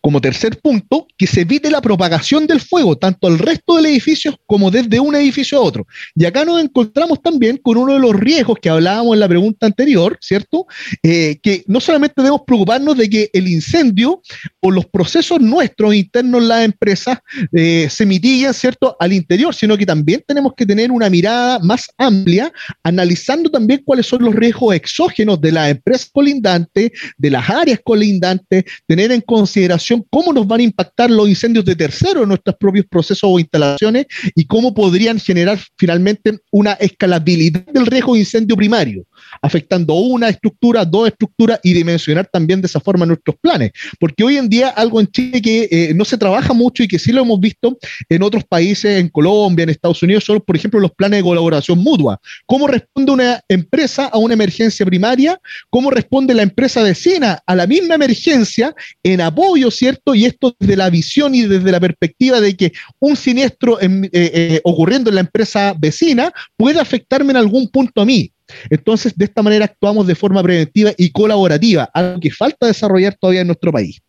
Como 0.00 0.20
tercer 0.20 0.58
punto, 0.60 1.06
que 1.16 1.26
se 1.26 1.42
evite 1.42 1.70
la 1.70 1.80
propagación 1.80 2.46
del 2.46 2.60
fuego, 2.60 2.96
tanto 2.96 3.26
al 3.26 3.38
resto 3.38 3.76
del 3.76 3.86
edificio 3.86 4.38
como 4.46 4.70
desde 4.70 5.00
un 5.00 5.14
edificio 5.14 5.58
a 5.58 5.62
otro. 5.62 5.86
Y 6.14 6.24
acá 6.24 6.44
nos 6.44 6.62
encontramos 6.62 7.22
también 7.22 7.58
con 7.58 7.76
uno 7.76 7.94
de 7.94 8.00
los 8.00 8.14
riesgos 8.14 8.58
que 8.60 8.68
hablábamos 8.68 9.14
en 9.14 9.20
la 9.20 9.28
pregunta 9.28 9.66
anterior, 9.66 10.18
¿cierto? 10.20 10.66
Eh, 11.02 11.38
que 11.42 11.64
no 11.66 11.80
solamente 11.80 12.14
debemos 12.16 12.42
preocuparnos 12.46 12.96
de 12.96 13.08
que 13.08 13.30
el 13.32 13.48
incendio 13.48 14.20
o 14.60 14.70
los 14.70 14.86
procesos 14.86 15.40
nuestros 15.40 15.94
internos 15.94 16.42
en 16.42 16.48
las 16.48 16.64
empresas 16.64 17.18
eh, 17.52 17.88
se 17.90 18.06
mitiguen, 18.06 18.52
¿cierto?, 18.54 18.96
al 18.98 19.12
interior, 19.12 19.54
sino 19.54 19.76
que 19.76 19.86
también 19.86 20.22
tenemos 20.26 20.54
que 20.56 20.66
tener 20.66 20.90
una 20.90 21.08
mirada 21.10 21.58
más 21.60 21.86
amplia, 21.98 22.52
analizando 22.82 23.50
también 23.50 23.82
cuáles 23.84 24.06
son 24.06 24.22
los 24.22 24.34
riesgos 24.34 24.74
exógenos 24.74 25.40
de 25.40 25.52
las 25.52 25.70
empresas 25.70 26.10
colindantes, 26.12 26.92
de 27.16 27.30
las 27.30 27.48
áreas 27.48 27.80
colindantes, 27.84 28.64
tener 28.86 29.12
en 29.12 29.20
consideración 29.20 29.75
cómo 30.10 30.32
nos 30.32 30.46
van 30.46 30.60
a 30.60 30.64
impactar 30.64 31.10
los 31.10 31.28
incendios 31.28 31.64
de 31.64 31.76
terceros 31.76 32.22
en 32.22 32.28
nuestros 32.28 32.56
propios 32.56 32.86
procesos 32.86 33.28
o 33.30 33.38
instalaciones 33.38 34.06
y 34.34 34.46
cómo 34.46 34.74
podrían 34.74 35.18
generar 35.18 35.58
finalmente 35.76 36.38
una 36.50 36.72
escalabilidad 36.72 37.64
del 37.66 37.86
riesgo 37.86 38.14
de 38.14 38.20
incendio 38.20 38.56
primario 38.56 39.04
afectando 39.42 39.94
una 39.94 40.28
estructura, 40.28 40.84
dos 40.84 41.08
estructuras 41.08 41.60
y 41.62 41.72
dimensionar 41.72 42.26
también 42.26 42.60
de 42.60 42.66
esa 42.66 42.80
forma 42.80 43.06
nuestros 43.06 43.36
planes. 43.36 43.72
Porque 43.98 44.24
hoy 44.24 44.36
en 44.36 44.48
día 44.48 44.68
algo 44.68 45.00
en 45.00 45.06
Chile 45.08 45.40
que 45.42 45.68
eh, 45.70 45.94
no 45.94 46.04
se 46.04 46.18
trabaja 46.18 46.52
mucho 46.52 46.82
y 46.82 46.88
que 46.88 46.98
sí 46.98 47.12
lo 47.12 47.22
hemos 47.22 47.40
visto 47.40 47.78
en 48.08 48.22
otros 48.22 48.44
países, 48.44 49.00
en 49.00 49.08
Colombia, 49.08 49.64
en 49.64 49.70
Estados 49.70 50.02
Unidos, 50.02 50.24
son, 50.24 50.40
por 50.40 50.56
ejemplo, 50.56 50.80
los 50.80 50.92
planes 50.92 51.18
de 51.18 51.24
colaboración 51.24 51.78
mutua. 51.78 52.20
¿Cómo 52.46 52.66
responde 52.66 53.12
una 53.12 53.40
empresa 53.48 54.06
a 54.06 54.18
una 54.18 54.34
emergencia 54.34 54.84
primaria? 54.86 55.40
¿Cómo 55.70 55.90
responde 55.90 56.34
la 56.34 56.42
empresa 56.42 56.82
vecina 56.82 57.40
a 57.46 57.54
la 57.54 57.66
misma 57.66 57.94
emergencia 57.94 58.74
en 59.02 59.20
apoyo, 59.20 59.70
¿cierto? 59.70 60.14
Y 60.14 60.24
esto 60.24 60.54
desde 60.58 60.76
la 60.76 60.90
visión 60.90 61.34
y 61.34 61.42
desde 61.42 61.70
la 61.70 61.80
perspectiva 61.80 62.40
de 62.40 62.56
que 62.56 62.72
un 62.98 63.16
siniestro 63.16 63.80
eh, 63.80 64.10
eh, 64.12 64.60
ocurriendo 64.64 65.10
en 65.10 65.16
la 65.16 65.20
empresa 65.22 65.74
vecina 65.78 66.32
puede 66.56 66.80
afectarme 66.80 67.32
en 67.32 67.38
algún 67.38 67.68
punto 67.68 68.00
a 68.00 68.06
mí. 68.06 68.32
Entonces, 68.70 69.16
de 69.16 69.24
esta 69.24 69.42
manera 69.42 69.64
actuamos 69.64 70.06
de 70.06 70.14
forma 70.14 70.42
preventiva 70.42 70.92
y 70.96 71.10
colaborativa, 71.10 71.90
algo 71.92 72.20
que 72.20 72.30
falta 72.30 72.66
desarrollar 72.66 73.14
todavía 73.14 73.40
en 73.40 73.48
nuestro 73.48 73.72
país. 73.72 74.00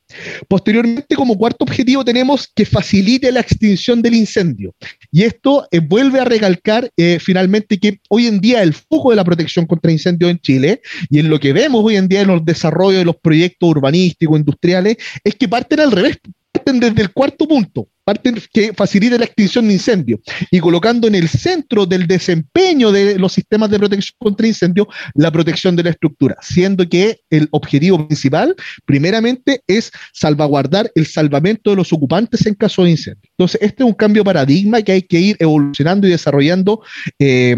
Posteriormente, 0.47 1.15
como 1.15 1.37
cuarto 1.37 1.63
objetivo, 1.65 2.03
tenemos 2.03 2.49
que 2.55 2.65
facilite 2.65 3.31
la 3.31 3.41
extinción 3.41 4.01
del 4.01 4.15
incendio. 4.15 4.73
Y 5.11 5.23
esto 5.23 5.67
eh, 5.71 5.79
vuelve 5.79 6.19
a 6.19 6.25
recalcar 6.25 6.89
eh, 6.95 7.19
finalmente 7.19 7.77
que 7.77 7.99
hoy 8.09 8.27
en 8.27 8.39
día 8.39 8.63
el 8.63 8.73
foco 8.73 9.09
de 9.09 9.17
la 9.17 9.23
protección 9.23 9.65
contra 9.65 9.91
incendios 9.91 10.31
en 10.31 10.39
Chile 10.39 10.81
y 11.09 11.19
en 11.19 11.29
lo 11.29 11.39
que 11.39 11.53
vemos 11.53 11.83
hoy 11.83 11.95
en 11.95 12.07
día 12.07 12.21
en 12.21 12.27
los 12.27 12.45
desarrollos 12.45 12.99
de 12.99 13.05
los 13.05 13.17
proyectos 13.17 13.69
urbanísticos, 13.69 14.39
industriales, 14.39 14.97
es 15.23 15.35
que 15.35 15.47
parten 15.47 15.79
al 15.79 15.91
revés 15.91 16.17
parten 16.57 16.79
desde 16.79 17.01
el 17.01 17.11
cuarto 17.11 17.47
punto, 17.47 17.87
parten 18.03 18.41
que 18.51 18.73
facilite 18.73 19.17
la 19.17 19.25
extinción 19.25 19.67
de 19.67 19.73
incendios 19.73 20.19
y 20.49 20.59
colocando 20.59 21.07
en 21.07 21.15
el 21.15 21.27
centro 21.27 21.85
del 21.85 22.07
desempeño 22.07 22.91
de 22.91 23.19
los 23.19 23.33
sistemas 23.33 23.69
de 23.69 23.77
protección 23.77 24.15
contra 24.17 24.47
incendios 24.47 24.87
la 25.13 25.31
protección 25.31 25.75
de 25.75 25.83
la 25.83 25.89
estructura, 25.91 26.35
siendo 26.41 26.87
que 26.87 27.19
el 27.29 27.47
objetivo 27.51 28.07
principal, 28.07 28.55
primeramente, 28.85 29.61
es 29.67 29.91
salvaguardar 30.13 30.91
el 30.95 31.05
salvamento 31.05 31.69
de 31.69 31.75
los 31.75 31.93
ocupantes 31.93 32.45
en 32.45 32.55
caso 32.55 32.83
de 32.83 32.91
incendio. 32.91 33.29
Entonces, 33.31 33.61
este 33.61 33.83
es 33.83 33.87
un 33.87 33.93
cambio 33.93 34.21
de 34.21 34.25
paradigma 34.25 34.81
que 34.81 34.91
hay 34.91 35.01
que 35.01 35.19
ir 35.19 35.37
evolucionando 35.39 36.07
y 36.07 36.11
desarrollando. 36.11 36.81
Eh, 37.19 37.55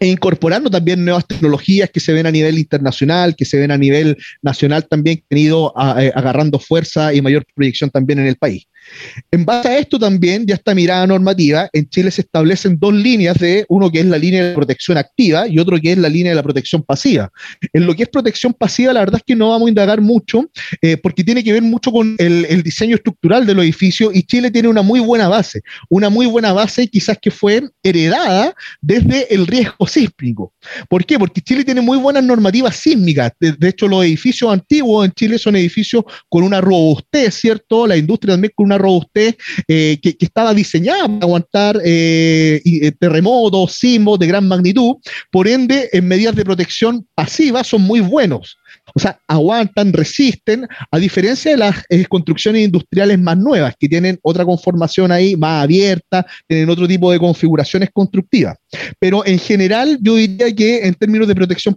e 0.00 0.08
incorporando 0.08 0.70
también 0.70 1.04
nuevas 1.04 1.26
tecnologías 1.26 1.88
que 1.88 2.00
se 2.00 2.12
ven 2.12 2.26
a 2.26 2.30
nivel 2.32 2.58
internacional, 2.58 3.36
que 3.36 3.44
se 3.44 3.58
ven 3.58 3.70
a 3.70 3.78
nivel 3.78 4.16
nacional 4.42 4.88
también, 4.88 5.18
que 5.18 5.24
han 5.30 5.38
ido 5.38 5.72
eh, 5.98 6.10
agarrando 6.14 6.58
fuerza 6.58 7.14
y 7.14 7.22
mayor 7.22 7.46
proyección 7.54 7.90
también 7.90 8.18
en 8.18 8.26
el 8.26 8.36
país. 8.36 8.66
En 9.30 9.44
base 9.44 9.68
a 9.68 9.78
esto 9.78 9.98
también, 9.98 10.46
ya 10.46 10.54
esta 10.54 10.74
mirada 10.74 11.06
normativa, 11.06 11.68
en 11.72 11.88
Chile 11.88 12.10
se 12.10 12.22
establecen 12.22 12.78
dos 12.78 12.94
líneas 12.94 13.38
de 13.38 13.64
uno 13.68 13.90
que 13.90 14.00
es 14.00 14.06
la 14.06 14.18
línea 14.18 14.44
de 14.44 14.54
protección 14.54 14.98
activa 14.98 15.48
y 15.48 15.58
otro 15.58 15.78
que 15.80 15.92
es 15.92 15.98
la 15.98 16.08
línea 16.08 16.30
de 16.30 16.36
la 16.36 16.42
protección 16.42 16.82
pasiva. 16.82 17.30
En 17.72 17.86
lo 17.86 17.94
que 17.94 18.04
es 18.04 18.08
protección 18.08 18.52
pasiva, 18.52 18.92
la 18.92 19.00
verdad 19.00 19.16
es 19.16 19.24
que 19.26 19.36
no 19.36 19.50
vamos 19.50 19.66
a 19.66 19.68
indagar 19.70 20.00
mucho 20.00 20.50
eh, 20.80 20.96
porque 20.96 21.24
tiene 21.24 21.42
que 21.42 21.52
ver 21.52 21.62
mucho 21.62 21.90
con 21.90 22.16
el, 22.18 22.46
el, 22.46 22.62
diseño 22.62 22.96
estructural 22.96 23.46
del 23.46 23.58
edificio 23.60 24.10
y 24.12 24.22
Chile 24.22 24.50
tiene 24.50 24.68
una 24.68 24.82
muy 24.82 25.00
buena 25.00 25.28
base, 25.28 25.62
una 25.88 26.08
muy 26.08 26.26
buena 26.26 26.52
base 26.52 26.88
quizás 26.88 27.18
que 27.20 27.30
fue 27.30 27.62
heredada 27.82 28.54
desde 28.80 29.32
el 29.34 29.46
riesgo 29.46 29.86
sísmico. 29.86 30.52
¿Por 30.88 31.04
qué? 31.04 31.18
Porque 31.18 31.40
Chile 31.40 31.64
tiene 31.64 31.80
muy 31.80 31.98
buenas 31.98 32.24
normativas 32.24 32.76
sísmicas. 32.76 33.32
De, 33.38 33.52
de 33.52 33.68
hecho, 33.68 33.88
los 33.88 34.04
edificios 34.04 34.52
antiguos 34.52 35.04
en 35.04 35.12
Chile 35.12 35.38
son 35.38 35.56
edificios 35.56 36.04
con 36.28 36.44
una 36.44 36.60
robustez, 36.60 37.34
¿cierto? 37.34 37.86
La 37.86 37.96
industria 37.96 38.34
también 38.34 38.52
con 38.54 38.66
una 38.66 38.78
robustez 38.78 38.83
eh, 39.68 39.98
que, 40.02 40.16
estaba 40.18 40.54
diseñada 40.54 41.06
para 41.06 41.24
aguantar 41.24 41.80
eh, 41.84 42.60
eh, 42.64 42.92
terremotos, 42.92 43.72
sismos 43.72 44.18
de 44.18 44.26
gran 44.26 44.46
magnitud. 44.46 44.96
Por 45.30 45.48
ende, 45.48 45.88
en 45.92 46.08
medidas 46.08 46.34
de 46.34 46.44
protección 46.44 47.06
pasiva 47.14 47.64
son 47.64 47.82
muy 47.82 48.00
buenos. 48.00 48.56
O 48.94 49.00
sea, 49.00 49.18
aguantan, 49.26 49.92
resisten, 49.92 50.66
a 50.90 50.98
diferencia 50.98 51.52
de 51.52 51.56
las 51.56 51.84
construcciones 52.08 52.64
industriales 52.64 53.18
más 53.18 53.36
nuevas, 53.36 53.74
que 53.78 53.88
tienen 53.88 54.18
otra 54.22 54.44
conformación 54.44 55.10
ahí 55.10 55.36
más 55.36 55.64
abierta, 55.64 56.26
tienen 56.46 56.68
otro 56.68 56.86
tipo 56.86 57.10
de 57.10 57.18
configuraciones 57.18 57.88
constructivas. 57.92 58.56
Pero 58.98 59.24
en 59.24 59.38
general, 59.38 59.98
yo 60.02 60.16
diría 60.16 60.54
que 60.54 60.86
en 60.86 60.94
términos 60.94 61.28
de 61.28 61.34
protección, 61.34 61.76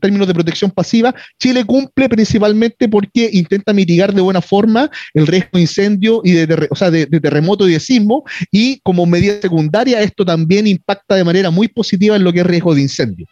términos 0.00 0.26
de 0.26 0.34
protección 0.34 0.70
pasiva, 0.70 1.14
Chile 1.38 1.64
cumple 1.64 2.08
principalmente 2.08 2.88
porque 2.88 3.30
intenta 3.32 3.72
mitigar 3.72 4.12
de 4.12 4.20
buena 4.20 4.40
forma 4.40 4.90
el 5.12 5.26
riesgo 5.26 5.50
de 5.54 5.60
incendio 5.60 6.20
y 6.24 6.32
de, 6.32 6.68
o 6.70 6.74
sea, 6.74 6.90
de, 6.90 7.06
terremoto 7.06 7.68
y 7.68 7.72
de 7.72 7.80
sismo, 7.80 8.24
y 8.50 8.80
como 8.80 9.06
medida 9.06 9.40
secundaria, 9.40 10.02
esto 10.02 10.24
también 10.24 10.66
impacta 10.66 11.14
de 11.14 11.24
manera 11.24 11.50
muy 11.50 11.68
positiva 11.68 12.16
en 12.16 12.24
lo 12.24 12.32
que 12.32 12.40
es 12.40 12.46
riesgo 12.46 12.74
de 12.74 12.82
incendio. 12.82 13.26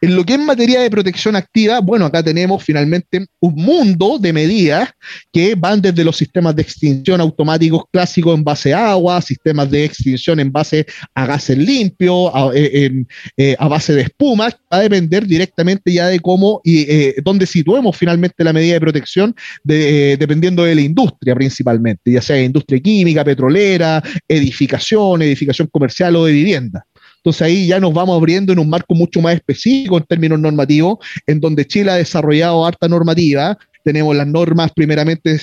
En 0.00 0.16
lo 0.16 0.24
que 0.24 0.34
es 0.34 0.40
materia 0.40 0.80
de 0.80 0.90
protección 0.90 1.36
activa, 1.36 1.80
bueno, 1.80 2.06
acá 2.06 2.22
tenemos 2.22 2.47
finalmente 2.58 3.26
un 3.40 3.54
mundo 3.54 4.18
de 4.18 4.32
medidas 4.32 4.90
que 5.32 5.54
van 5.54 5.82
desde 5.82 6.04
los 6.04 6.16
sistemas 6.16 6.54
de 6.54 6.62
extinción 6.62 7.20
automáticos 7.20 7.82
clásicos 7.92 8.34
en 8.34 8.44
base 8.44 8.72
a 8.72 8.92
agua, 8.92 9.20
sistemas 9.20 9.70
de 9.70 9.84
extinción 9.84 10.38
en 10.40 10.52
base 10.52 10.86
a 11.14 11.26
gases 11.26 11.58
limpios, 11.58 12.30
a, 12.32 12.50
eh, 12.54 13.04
eh, 13.36 13.56
base 13.60 13.94
de 13.94 14.02
espuma, 14.02 14.48
va 14.72 14.78
a 14.78 14.80
depender 14.80 15.26
directamente 15.26 15.92
ya 15.92 16.06
de 16.06 16.20
cómo 16.20 16.60
y 16.64 16.80
eh, 16.90 17.14
dónde 17.22 17.46
situemos 17.46 17.96
finalmente 17.96 18.44
la 18.44 18.52
medida 18.52 18.74
de 18.74 18.80
protección, 18.80 19.34
dependiendo 19.64 20.64
de 20.64 20.74
la 20.74 20.80
industria 20.80 21.34
principalmente, 21.34 22.12
ya 22.12 22.22
sea 22.22 22.40
industria 22.40 22.80
química, 22.80 23.24
petrolera, 23.24 24.02
edificación, 24.26 25.22
edificación 25.22 25.68
comercial 25.70 26.16
o 26.16 26.24
de 26.24 26.32
vivienda. 26.32 26.84
Entonces 27.28 27.42
ahí 27.42 27.66
ya 27.66 27.78
nos 27.78 27.92
vamos 27.92 28.16
abriendo 28.16 28.54
en 28.54 28.58
un 28.58 28.70
marco 28.70 28.94
mucho 28.94 29.20
más 29.20 29.34
específico 29.34 29.98
en 29.98 30.04
términos 30.04 30.40
normativos, 30.40 30.96
en 31.26 31.40
donde 31.40 31.66
Chile 31.66 31.90
ha 31.90 31.96
desarrollado 31.96 32.64
harta 32.64 32.88
normativa. 32.88 33.58
Tenemos 33.84 34.16
las 34.16 34.26
normas 34.26 34.72
primeramente 34.74 35.38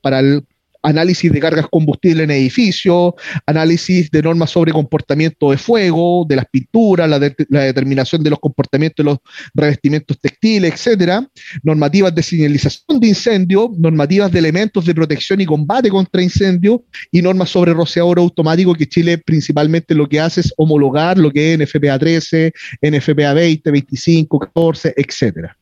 para 0.00 0.20
el 0.20 0.42
análisis 0.82 1.30
de 1.32 1.40
cargas 1.40 1.66
combustibles 1.70 2.24
en 2.24 2.30
edificios, 2.30 3.14
análisis 3.46 4.10
de 4.10 4.22
normas 4.22 4.50
sobre 4.50 4.72
comportamiento 4.72 5.50
de 5.50 5.58
fuego, 5.58 6.24
de 6.28 6.36
las 6.36 6.46
pinturas, 6.46 7.08
la, 7.08 7.18
determinación 7.18 8.22
de 8.22 8.30
los 8.30 8.38
comportamientos 8.38 9.04
de 9.04 9.10
los 9.10 9.18
revestimientos 9.54 10.18
textiles, 10.18 10.72
etcétera, 10.72 11.28
normativas 11.62 12.14
de 12.14 12.22
señalización 12.22 13.00
de 13.00 13.08
incendio, 13.08 13.72
normativas 13.76 14.30
de 14.30 14.38
elementos 14.38 14.84
de 14.84 14.94
protección 14.94 15.40
y 15.40 15.46
combate 15.46 15.88
contra 15.90 16.22
incendio 16.22 16.84
y 17.10 17.22
normas 17.22 17.50
sobre 17.50 17.72
rociador 17.74 18.18
automático 18.18 18.74
que 18.74 18.88
Chile 18.88 19.18
principalmente 19.18 19.94
lo 19.94 20.08
que 20.08 20.20
hace 20.20 20.40
es 20.40 20.52
homologar 20.56 21.18
lo 21.18 21.30
que 21.30 21.54
es 21.54 21.58
NFPA 21.58 21.98
13, 21.98 22.52
NFPA 22.82 23.32
20, 23.34 23.70
25, 23.70 24.38
14, 24.38 24.94
etcétera. 24.96 25.56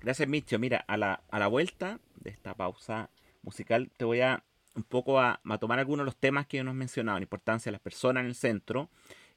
Gracias, 0.00 0.28
Micho. 0.28 0.58
Mira, 0.58 0.84
a 0.86 0.96
la, 0.96 1.22
a 1.30 1.38
la 1.38 1.46
vuelta 1.46 2.00
de 2.22 2.30
esta 2.30 2.54
pausa 2.54 3.08
musical, 3.42 3.90
te 3.96 4.04
voy 4.04 4.20
a 4.20 4.42
un 4.74 4.82
poco 4.82 5.20
a, 5.20 5.40
tomar 5.60 5.78
algunos 5.78 6.04
de 6.04 6.06
los 6.06 6.16
temas 6.16 6.46
que 6.46 6.62
nos 6.64 6.74
mencionado, 6.74 7.18
la 7.18 7.24
importancia 7.24 7.70
de 7.70 7.72
las 7.72 7.80
personas 7.80 8.22
en 8.22 8.28
el 8.28 8.34
centro, 8.34 8.88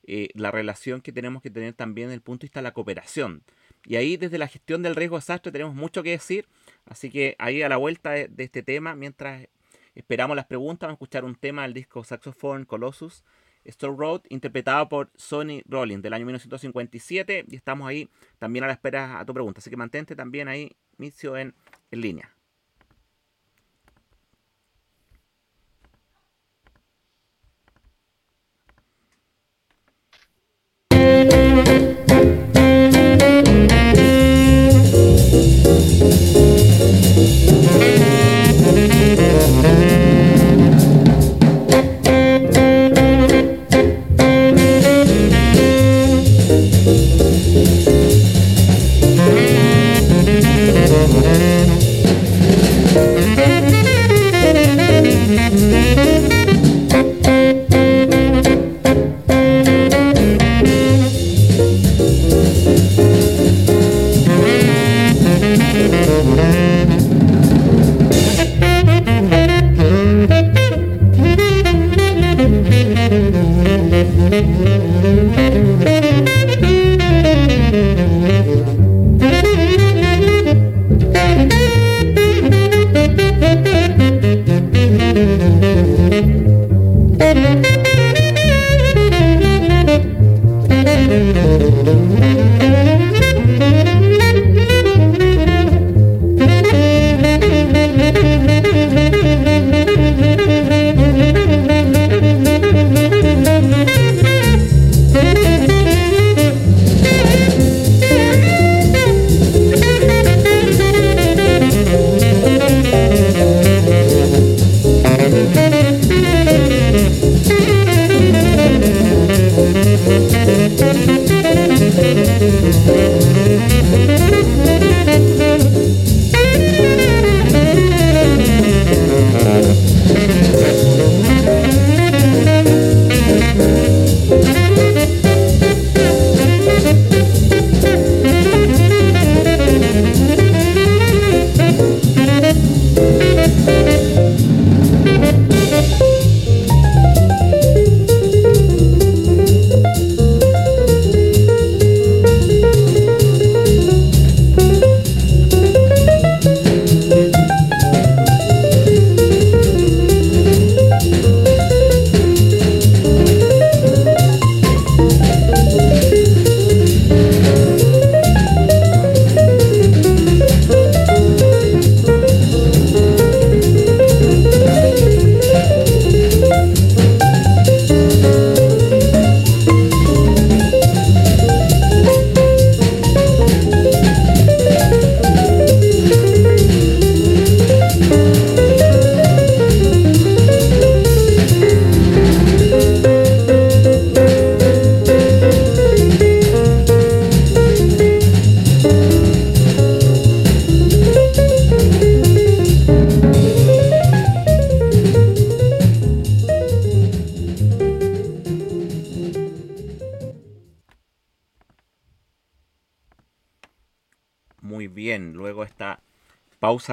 eh, 0.03 0.29
la 0.33 0.51
relación 0.51 1.01
que 1.01 1.11
tenemos 1.11 1.41
que 1.41 1.49
tener 1.49 1.73
también 1.73 2.07
desde 2.07 2.15
el 2.15 2.21
punto 2.21 2.41
de 2.41 2.45
vista 2.45 2.59
de 2.59 2.63
la 2.63 2.73
cooperación. 2.73 3.43
Y 3.85 3.97
ahí 3.97 4.17
desde 4.17 4.37
la 4.37 4.47
gestión 4.47 4.81
del 4.81 4.95
riesgo 4.95 5.17
desastre 5.17 5.51
tenemos 5.51 5.75
mucho 5.75 6.03
que 6.03 6.11
decir, 6.11 6.47
así 6.85 7.09
que 7.09 7.35
ahí 7.37 7.61
a 7.61 7.69
la 7.69 7.77
vuelta 7.77 8.11
de, 8.11 8.29
este 8.37 8.63
tema, 8.63 8.95
mientras 8.95 9.47
esperamos 9.93 10.35
las 10.35 10.45
preguntas, 10.45 10.87
vamos 10.87 10.93
a 10.93 10.97
escuchar 10.97 11.25
un 11.25 11.35
tema 11.35 11.63
del 11.63 11.73
disco 11.73 12.03
Saxophone 12.03 12.65
Colossus, 12.65 13.23
Store 13.63 13.95
Road, 13.97 14.21
interpretado 14.29 14.87
por 14.89 15.09
Sonny 15.15 15.63
Rollins 15.67 16.03
del 16.03 16.13
año 16.13 16.25
1957, 16.25 17.45
y 17.49 17.55
estamos 17.55 17.87
ahí 17.87 18.09
también 18.37 18.63
a 18.63 18.67
la 18.67 18.73
espera 18.73 19.19
a 19.19 19.25
tu 19.25 19.33
pregunta, 19.33 19.59
así 19.59 19.69
que 19.69 19.77
mantente 19.77 20.15
también 20.15 20.47
ahí, 20.47 20.75
Micio, 20.97 21.35
en, 21.35 21.55
en 21.89 22.01
línea. 22.01 22.34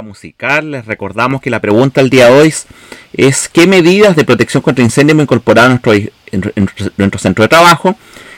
Musical. 0.02 0.70
Les 0.70 0.86
recordamos 0.86 1.40
que 1.40 1.50
la 1.50 1.60
pregunta 1.60 2.00
del 2.00 2.10
día 2.10 2.26
de 2.26 2.40
hoy 2.40 2.54
es 3.14 3.48
¿qué 3.48 3.66
medidas 3.66 4.14
de 4.16 4.24
protección 4.24 4.62
contra 4.62 4.84
incendios 4.84 5.14
hemos 5.14 5.24
incorporado 5.24 5.70
en 5.70 5.80
nuestro, 6.96 7.18
centro 7.18 7.42
de 7.42 7.48
trabajo? 7.48 7.96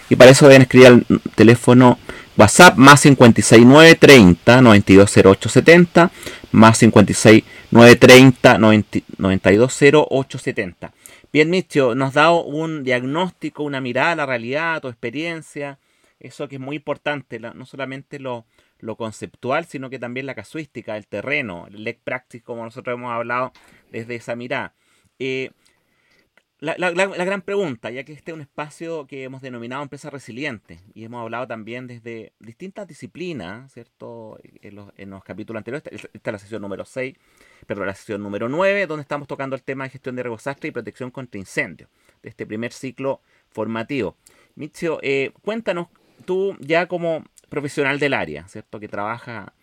Y 0.08 0.16
para 0.16 0.30
eso 0.30 0.46
deben 0.46 0.62
escribir 0.62 0.86
al 0.88 1.04
teléfono 1.34 1.98
WhatsApp 2.36 2.76
más 2.76 3.02
56930 3.02 4.60
920870 4.60 6.10
más 6.52 6.78
56930 6.78 8.58
920870. 8.58 10.92
Bien, 11.32 11.50
Micho, 11.50 11.96
nos 11.96 12.16
ha 12.16 12.20
dado 12.20 12.44
un 12.44 12.84
diagnóstico, 12.84 13.64
una 13.64 13.80
mirada 13.80 14.12
a 14.12 14.16
la 14.16 14.26
realidad, 14.26 14.80
tu 14.80 14.86
experiencia, 14.88 15.78
eso 16.20 16.46
que 16.46 16.54
es 16.56 16.60
muy 16.60 16.76
importante, 16.76 17.40
no 17.40 17.66
solamente 17.66 18.20
lo, 18.20 18.44
lo 18.84 18.96
conceptual, 18.96 19.64
sino 19.64 19.88
que 19.88 19.98
también 19.98 20.26
la 20.26 20.34
casuística, 20.34 20.96
el 20.96 21.06
terreno, 21.06 21.66
el 21.68 21.84
leg 21.84 22.00
practice, 22.04 22.44
como 22.44 22.64
nosotros 22.64 22.94
hemos 22.94 23.12
hablado 23.12 23.52
desde 23.90 24.14
esa 24.14 24.36
mirada. 24.36 24.74
Eh, 25.18 25.52
la, 26.60 26.74
gran 26.90 27.42
pregunta, 27.42 27.90
ya 27.90 28.04
que 28.04 28.12
este 28.12 28.30
es 28.30 28.34
un 28.34 28.40
espacio 28.40 29.06
que 29.06 29.24
hemos 29.24 29.42
denominado 29.42 29.82
empresa 29.82 30.08
resiliente 30.08 30.80
y 30.94 31.04
hemos 31.04 31.22
hablado 31.22 31.46
también 31.46 31.86
desde 31.86 32.32
distintas 32.38 32.86
disciplinas, 32.86 33.72
¿cierto? 33.72 34.38
En 34.62 35.10
los, 35.10 35.24
capítulos 35.24 35.60
anteriores, 35.60 35.84
esta 36.12 36.30
es 36.30 36.32
la 36.32 36.38
sesión 36.38 36.62
número 36.62 36.84
6, 36.84 37.16
pero 37.66 37.84
la 37.84 37.94
sesión 37.94 38.22
número 38.22 38.48
9, 38.48 38.86
donde 38.86 39.02
estamos 39.02 39.28
tocando 39.28 39.56
el 39.56 39.62
tema 39.62 39.84
de 39.84 39.90
gestión 39.90 40.16
de 40.16 40.22
riesgos 40.22 40.56
y 40.62 40.70
protección 40.70 41.10
contra 41.10 41.38
incendios, 41.38 41.90
de 42.22 42.28
este 42.28 42.46
primer 42.46 42.72
ciclo 42.72 43.20
formativo. 43.48 44.16
Michio, 44.54 45.00
eh, 45.02 45.32
cuéntanos, 45.42 45.88
tú 46.24 46.56
ya 46.60 46.86
como 46.86 47.24
profesional 47.54 48.00
del 48.00 48.14
área, 48.14 48.48
¿cierto? 48.48 48.80
Que 48.80 48.88
trabaja 48.88 49.54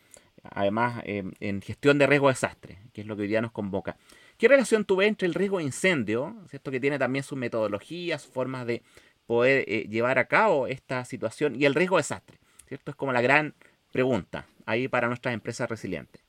además 0.43 1.04
en 1.06 1.62
gestión 1.62 1.99
de 1.99 2.08
riesgo 2.08 2.30
desastre, 2.30 2.80
que 2.93 3.01
es 3.01 3.08
lo 3.08 3.15
que 3.15 3.23
hoy 3.23 3.27
día 3.27 3.41
nos 3.41 3.51
convoca. 3.51 3.97
¿Qué 4.41 4.47
relación 4.47 4.86
tú 4.86 4.95
ves 4.95 5.08
entre 5.08 5.27
el 5.27 5.36
riesgo 5.36 5.60
de 5.60 5.65
incendio, 5.65 6.36
¿cierto? 6.49 6.71
que 6.71 6.80
tiene 6.80 6.97
también 6.97 7.21
sus 7.21 7.38
metodologías, 7.38 8.25
formas 8.25 8.65
de 8.65 8.82
poder 9.27 9.65
eh, 9.67 9.88
llevar 9.88 10.17
a 10.17 10.25
cabo 10.25 10.65
esta 10.65 11.06
situación, 11.06 11.56
y 11.56 11.65
el 11.65 11.75
riesgo 11.75 11.97
de 11.97 11.99
desastre? 11.99 12.39
¿cierto? 12.67 12.89
Es 12.89 12.97
como 12.97 13.13
la 13.13 13.21
gran 13.21 13.54
pregunta 13.91 14.47
ahí 14.65 14.88
para 14.88 15.08
nuestras 15.08 15.36
empresas 15.36 15.69
resilientes. 15.69 16.23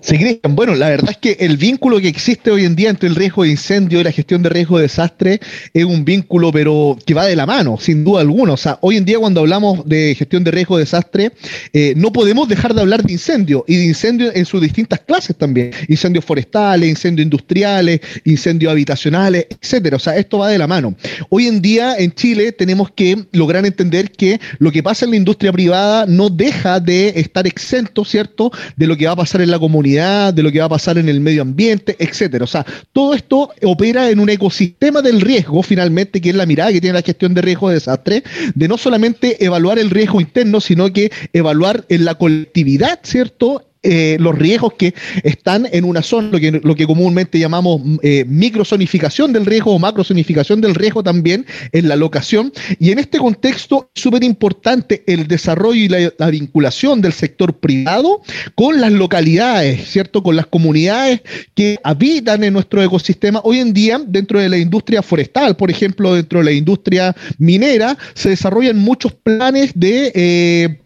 Sí, 0.00 0.16
Cristian. 0.18 0.54
Bueno, 0.54 0.74
la 0.74 0.88
verdad 0.88 1.10
es 1.10 1.16
que 1.16 1.36
el 1.44 1.56
vínculo 1.56 2.00
que 2.00 2.08
existe 2.08 2.50
hoy 2.50 2.64
en 2.64 2.76
día 2.76 2.90
entre 2.90 3.08
el 3.08 3.14
riesgo 3.14 3.42
de 3.42 3.50
incendio 3.50 4.00
y 4.00 4.04
la 4.04 4.12
gestión 4.12 4.42
de 4.42 4.48
riesgo 4.48 4.76
de 4.78 4.82
desastre 4.82 5.40
es 5.74 5.84
un 5.84 6.04
vínculo, 6.04 6.52
pero 6.52 6.96
que 7.04 7.14
va 7.14 7.26
de 7.26 7.36
la 7.36 7.46
mano, 7.46 7.78
sin 7.78 8.04
duda 8.04 8.20
alguna. 8.20 8.52
O 8.52 8.56
sea, 8.56 8.78
hoy 8.80 8.96
en 8.96 9.04
día 9.04 9.18
cuando 9.18 9.40
hablamos 9.40 9.86
de 9.86 10.14
gestión 10.16 10.44
de 10.44 10.50
riesgo 10.50 10.76
de 10.76 10.84
desastre, 10.84 11.32
eh, 11.72 11.94
no 11.96 12.12
podemos 12.12 12.48
dejar 12.48 12.74
de 12.74 12.80
hablar 12.80 13.02
de 13.02 13.12
incendio 13.12 13.64
y 13.66 13.76
de 13.76 13.84
incendio 13.84 14.30
en 14.34 14.46
sus 14.46 14.60
distintas 14.60 15.00
clases 15.00 15.36
también. 15.36 15.72
Incendios 15.88 16.24
forestales, 16.24 16.88
incendios 16.88 17.24
industriales, 17.24 18.00
incendios 18.24 18.70
habitacionales, 18.70 19.46
etcétera. 19.50 19.96
O 19.96 20.00
sea, 20.00 20.16
esto 20.16 20.38
va 20.38 20.48
de 20.48 20.58
la 20.58 20.66
mano. 20.66 20.94
Hoy 21.28 21.46
en 21.46 21.60
día 21.60 21.96
en 21.98 22.12
Chile 22.12 22.52
tenemos 22.52 22.90
que 22.90 23.26
lograr 23.32 23.66
entender 23.66 24.10
que 24.10 24.40
lo 24.58 24.70
que 24.72 24.82
pasa 24.82 25.04
en 25.04 25.10
la 25.12 25.16
industria 25.16 25.52
privada 25.52 26.06
no 26.06 26.30
deja 26.30 26.80
de 26.80 27.12
estar 27.16 27.46
exento, 27.46 28.04
¿cierto?, 28.04 28.50
de 28.76 28.86
lo 28.86 28.96
que 28.96 29.06
va 29.06 29.12
a 29.12 29.16
pasar 29.16 29.40
en 29.40 29.50
la 29.50 29.57
comunidad, 29.58 30.34
de 30.34 30.42
lo 30.42 30.52
que 30.52 30.58
va 30.58 30.66
a 30.66 30.70
pasar 30.70 30.98
en 30.98 31.08
el 31.08 31.20
medio 31.20 31.42
ambiente, 31.42 31.96
etcétera. 31.98 32.44
O 32.44 32.48
sea, 32.48 32.64
todo 32.92 33.14
esto 33.14 33.50
opera 33.62 34.10
en 34.10 34.20
un 34.20 34.30
ecosistema 34.30 35.02
del 35.02 35.20
riesgo, 35.20 35.62
finalmente, 35.62 36.20
que 36.20 36.30
es 36.30 36.34
la 36.34 36.46
mirada 36.46 36.72
que 36.72 36.80
tiene 36.80 36.94
la 36.94 37.02
gestión 37.02 37.34
de 37.34 37.42
riesgo 37.42 37.68
de 37.68 37.74
desastre, 37.74 38.22
de 38.54 38.68
no 38.68 38.78
solamente 38.78 39.44
evaluar 39.44 39.78
el 39.78 39.90
riesgo 39.90 40.20
interno, 40.20 40.60
sino 40.60 40.92
que 40.92 41.10
evaluar 41.32 41.84
en 41.88 42.04
la 42.04 42.14
colectividad, 42.14 43.00
¿cierto? 43.02 43.67
Eh, 43.90 44.18
los 44.20 44.36
riesgos 44.36 44.74
que 44.74 44.92
están 45.22 45.66
en 45.72 45.84
una 45.84 46.02
zona, 46.02 46.30
lo 46.30 46.74
que, 46.76 46.86
comúnmente 46.86 47.38
llamamos 47.38 47.80
eh, 48.02 48.22
microzonificación 48.28 49.32
del 49.32 49.46
riesgo 49.46 49.74
o 49.74 49.78
macrozonificación 49.78 50.60
del 50.60 50.74
riesgo 50.74 51.02
también 51.02 51.46
en 51.72 51.88
la 51.88 51.96
locación. 51.96 52.52
Y 52.78 52.90
en 52.90 52.98
este 52.98 53.16
contexto 53.16 53.90
es 53.94 54.02
súper 54.02 54.24
importante 54.24 55.04
el 55.06 55.26
desarrollo 55.26 55.80
y 55.80 55.88
la, 55.88 56.12
la, 56.18 56.28
vinculación 56.28 57.00
del 57.00 57.14
sector 57.14 57.54
privado 57.54 58.20
con 58.54 58.78
las 58.78 58.92
localidades, 58.92 59.88
¿cierto? 59.88 60.22
Con 60.22 60.36
las 60.36 60.46
comunidades 60.46 61.22
que 61.54 61.78
habitan 61.82 62.44
en 62.44 62.52
nuestro 62.52 62.82
ecosistema. 62.82 63.40
Hoy 63.42 63.60
en 63.60 63.72
día, 63.72 63.98
dentro 64.06 64.38
de 64.38 64.50
la 64.50 64.58
industria 64.58 65.02
forestal, 65.02 65.56
por 65.56 65.70
ejemplo, 65.70 66.14
dentro 66.14 66.40
de 66.40 66.44
la 66.44 66.52
industria 66.52 67.16
minera, 67.38 67.96
se 68.12 68.28
desarrollan 68.28 68.76
muchos 68.76 69.14
planes 69.14 69.72
de... 69.74 70.12
Eh, 70.14 70.78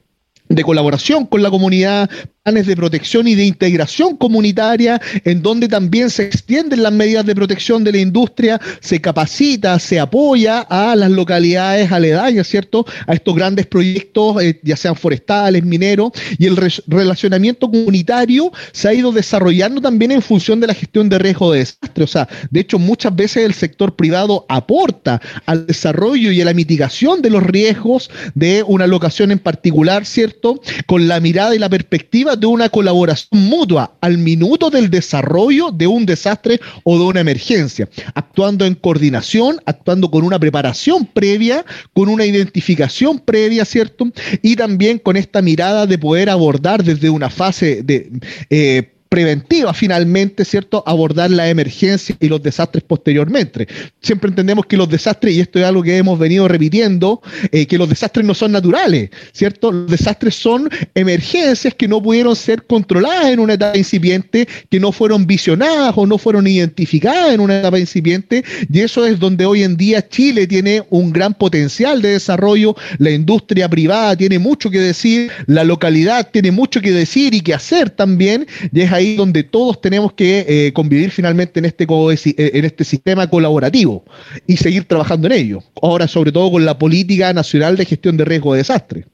de 0.55 0.65
colaboración 0.65 1.27
con 1.27 1.43
la 1.43 1.51
comunidad 1.51 2.11
planes 2.45 2.67
de 2.67 2.75
protección 2.75 3.29
y 3.29 3.37
de 3.37 3.45
integración 3.45 4.17
comunitaria, 4.17 5.01
en 5.25 5.43
donde 5.43 5.69
también 5.69 6.11
se 6.11 6.25
extienden 6.25 6.83
las 6.83 6.93
medidas 6.93 7.25
de 7.25 7.37
protección 7.37 7.85
de 7.85 7.93
la 7.93 7.99
industria, 7.99 8.61
se 8.81 9.01
capacita, 9.01 9.79
se 9.79 10.01
apoya 10.01 10.61
a 10.63 10.97
las 10.97 11.11
localidades 11.13 11.93
aledañas, 11.93 12.49
¿cierto? 12.49 12.85
A 13.07 13.15
estos 13.15 13.37
grandes 13.37 13.67
proyectos, 13.67 14.43
eh, 14.43 14.59
ya 14.65 14.77
sean 14.77 14.97
forestales, 14.97 15.63
mineros, 15.65 16.11
y 16.37 16.47
el 16.47 16.57
relacionamiento 16.89 17.71
comunitario 17.71 18.51
se 18.73 18.89
ha 18.89 18.95
ido 18.95 19.13
desarrollando 19.13 19.81
también 19.81 20.11
en 20.11 20.21
función 20.21 20.59
de 20.59 20.67
la 20.67 20.75
gestión 20.75 21.09
de 21.09 21.21
riesgo 21.21 21.53
de 21.53 21.61
desastre. 21.61 22.03
O 22.03 22.09
sea, 22.09 22.29
de 22.51 22.59
hecho, 22.59 22.81
muchas 22.81 23.15
veces 23.15 23.45
el 23.45 23.55
sector 23.55 23.95
privado 23.95 24.47
aporta 24.49 25.21
al 25.47 25.69
desarrollo 25.69 26.33
y 26.33 26.41
a 26.41 26.45
la 26.45 26.55
mitigación 26.55 27.23
de 27.23 27.31
los 27.31 27.45
riesgos 27.45 28.11
de 28.35 28.65
una 28.67 28.89
locación 28.89 29.31
en 29.31 29.39
particular, 29.39 30.05
¿cierto? 30.05 30.61
Con 30.87 31.07
la 31.07 31.21
mirada 31.21 31.55
y 31.55 31.61
la 31.61 31.69
perspectiva 31.69 32.32
de 32.37 32.47
una 32.47 32.69
colaboración 32.69 33.49
mutua 33.49 33.97
al 34.01 34.19
minuto 34.19 34.71
del 34.71 34.91
desarrollo 34.91 35.71
de 35.71 35.87
un 35.87 36.07
desastre 36.07 36.61
o 36.85 36.99
de 36.99 37.05
una 37.05 37.21
emergencia, 37.21 37.89
actuando 38.15 38.65
en 38.65 38.75
coordinación, 38.75 39.61
actuando 39.67 40.11
con 40.11 40.25
una 40.25 40.39
preparación 40.39 41.07
previa, 41.07 41.65
con 41.93 42.09
una 42.09 42.25
identificación 42.25 43.19
previa, 43.19 43.65
¿cierto? 43.65 44.07
Y 44.43 44.57
también 44.57 44.99
con 44.99 45.17
esta 45.17 45.43
mirada 45.43 45.87
de 45.87 45.99
poder 45.99 46.31
abordar 46.31 46.83
desde 46.85 47.11
una 47.11 47.31
fase 47.31 47.83
de... 47.83 48.11
Eh, 48.51 48.92
preventiva 49.13 49.75
finalmente, 49.75 50.43
¿cierto? 50.43 50.83
Abordar 50.87 51.31
la 51.31 51.47
emergencia 51.51 52.17
y 52.19 52.29
los 52.29 52.43
desastres 52.43 52.83
posteriormente. 52.83 53.69
Siempre 54.01 54.31
entendemos 54.31 54.65
que 54.65 54.79
los 54.79 54.89
desastres, 54.89 55.35
y 55.35 55.41
esto 55.41 55.59
es 55.59 55.67
algo 55.67 55.83
que 55.83 55.99
hemos 55.99 56.19
venido 56.19 56.49
repitiendo, 56.49 57.21
eh, 57.51 57.67
que 57.67 57.77
los 57.77 57.91
desastres 57.91 58.25
no 58.25 58.33
son 58.33 58.53
naturales, 58.53 59.11
¿cierto? 59.33 59.71
Los 59.71 59.91
desastres 59.91 60.35
son 60.35 60.71
emergencias 60.95 61.75
que 61.75 61.89
no 61.89 62.03
pudieron 62.03 62.35
ser 62.35 62.63
controladas 62.63 63.27
en 63.27 63.41
una 63.41 63.53
etapa 63.53 63.77
incipiente, 63.77 64.49
que 64.71 64.81
no 64.81 64.93
fueron 64.93 65.27
visionadas 65.27 65.93
o 65.95 66.07
no 66.07 66.17
fueron 66.17 66.47
identificadas 66.47 67.35
en 67.35 67.41
una 67.41 67.59
etapa 67.59 67.79
incipiente, 67.79 68.43
y 68.73 68.81
eso 68.81 69.05
es 69.05 69.19
donde 69.19 69.45
hoy 69.45 69.63
en 69.63 69.77
día 69.77 70.09
Chile 70.09 70.47
tiene 70.47 70.85
un 70.89 71.13
gran 71.13 71.35
potencial 71.35 72.01
de 72.01 72.13
desarrollo, 72.13 72.75
la 72.97 73.11
industria 73.11 73.69
privada 73.69 74.17
tiene 74.17 74.39
mucho 74.39 74.71
que 74.71 74.81
decir, 74.81 75.31
la 75.47 75.65
localidad 75.65 76.31
tiene 76.33 76.51
mucho 76.51 76.81
que 76.81 76.93
decir 76.93 77.35
y 77.35 77.43
que 77.43 77.53
hacer 77.53 77.91
también, 77.91 78.47
y 78.73 78.81
es 78.81 78.91
ahí 78.91 79.02
ahí 79.03 79.17
donde 79.17 79.43
todos 79.43 79.81
tenemos 79.81 80.13
que 80.13 80.45
eh, 80.49 80.73
convivir 80.73 81.11
finalmente 81.11 81.59
en 81.59 81.67
este, 81.67 81.85
eh, 81.85 82.51
en 82.55 82.65
este 82.65 82.85
sistema 82.85 83.29
colaborativo 83.29 84.05
y 84.47 84.57
seguir 84.57 84.85
trabajando 84.85 85.27
en 85.27 85.33
ello. 85.33 85.59
Ahora, 85.81 86.09
sobre 86.09 86.33
todo 86.33 86.51
con 86.51 86.65
la 86.65 86.79
política 86.79 87.33
nacional 87.33 87.77
de 87.77 87.85
gestión 87.85 88.17
de 88.17 88.25
riesgo 88.25 88.53
de 88.55 88.59
desastre. 88.59 89.07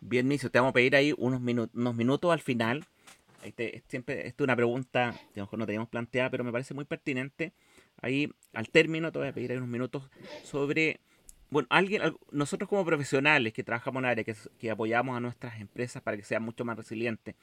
Bien, 0.00 0.26
Miso, 0.26 0.50
te 0.50 0.58
vamos 0.58 0.70
a 0.70 0.74
pedir 0.74 0.96
ahí 0.96 1.14
unos, 1.16 1.40
unos 1.74 1.94
minutos 1.94 2.32
al 2.32 2.40
final. 2.40 2.84
Este, 3.44 3.82
siempre, 3.88 4.26
esta 4.26 4.42
es 4.42 4.44
una 4.44 4.56
pregunta 4.56 5.14
que 5.32 5.40
a 5.40 5.42
lo 5.42 5.46
mejor 5.46 5.58
no 5.58 5.66
teníamos 5.66 5.88
planteada, 5.88 6.30
pero 6.30 6.44
me 6.44 6.52
parece 6.52 6.74
muy 6.74 6.84
pertinente. 6.84 7.52
Ahí, 8.00 8.30
al 8.54 8.68
término, 8.70 9.12
te 9.12 9.18
voy 9.18 9.28
a 9.28 9.32
pedir 9.32 9.50
ahí 9.50 9.58
unos 9.58 9.68
minutos 9.68 10.02
sobre 10.44 11.00
bueno, 11.50 11.66
alguien, 11.70 12.02
nosotros 12.30 12.68
como 12.68 12.84
profesionales 12.84 13.52
que 13.52 13.64
trabajamos 13.64 14.00
en 14.00 14.06
área, 14.06 14.24
que, 14.24 14.34
que, 14.58 14.70
apoyamos 14.70 15.16
a 15.16 15.20
nuestras 15.20 15.60
empresas 15.60 16.02
para 16.02 16.16
que 16.16 16.22
sean 16.22 16.42
mucho 16.42 16.64
más 16.64 16.76
resilientes, 16.76 17.34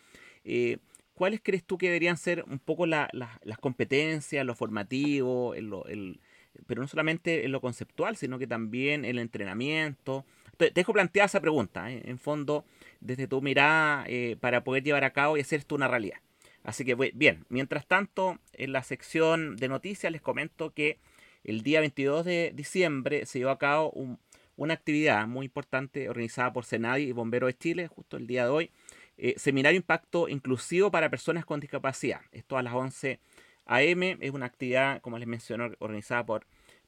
eh, 0.44 0.78
¿cuáles 1.16 1.42
crees 1.42 1.64
tú 1.64 1.78
que 1.78 1.88
deberían 1.88 2.18
ser 2.18 2.44
un 2.48 2.60
poco 2.60 2.86
las 2.86 3.10
competencias, 3.60 4.46
lo 4.46 4.54
formativo, 4.54 5.56
el, 5.56 6.20
pero 6.68 6.82
no 6.82 6.88
solamente 6.88 7.46
en 7.46 7.52
lo 7.52 7.62
conceptual, 7.62 8.16
sino 8.18 8.38
que 8.38 8.46
también 8.46 9.06
el 9.06 9.18
entrenamiento? 9.18 10.26
Te, 10.58 10.70
dejo 10.70 10.94
plantear 10.94 11.26
esa 11.26 11.42
pregunta, 11.42 11.92
¿eh? 11.92 12.04
en 12.06 12.20
fondo, 12.20 12.66
desde 13.00 13.28
tu 13.28 13.42
mirada, 13.42 14.06
eh, 14.08 14.38
para 14.40 14.64
poder 14.64 14.84
llevar 14.84 15.04
a 15.04 15.14
cabo 15.14 15.38
y 15.38 15.42
hacer 15.42 15.60
esto 15.60 15.76
una 15.76 15.88
realidad. 15.88 16.20
Así 16.64 16.84
que, 16.84 16.96
bien, 16.96 17.46
mientras 17.50 17.88
tanto, 17.88 18.40
en 18.54 18.72
la 18.72 18.84
sección 18.84 19.56
de 19.56 19.68
noticias 19.68 20.12
les 20.12 20.22
comento 20.22 20.74
que 20.74 21.00
el 21.44 21.62
día 21.62 21.80
22 21.80 22.26
de 22.26 22.52
diciembre 22.56 23.26
se 23.26 23.40
llevó 23.40 23.52
a 23.52 23.60
cabo 23.60 23.94
una 24.58 24.74
actividad 24.74 25.28
muy 25.28 25.46
importante 25.46 26.10
organizada 26.10 26.54
por 26.54 26.66
Senadi 26.66 27.04
y 27.04 27.12
Bomberos 27.12 27.50
de 27.50 27.58
Chile, 27.58 27.88
justo 27.88 28.18
el 28.18 28.26
día 28.26 28.46
de 28.46 28.50
hoy, 28.50 28.72
eh, 29.18 29.36
seminario 29.38 29.78
Impacto 29.78 30.28
Inclusivo 30.28 30.92
para 30.92 31.10
Personas 31.10 31.46
con 31.46 31.60
Discapacidad. 31.60 32.22
Esto 32.32 32.58
a 32.58 32.64
las 32.64 32.74
11 32.74 33.20
a.m. 33.66 34.18
Es 34.22 34.32
una 34.32 34.46
actividad, 34.46 35.02
como 35.02 35.18
les 35.18 35.28
mencioné, 35.28 35.72
organizada 35.80 36.26
por, 36.26 36.46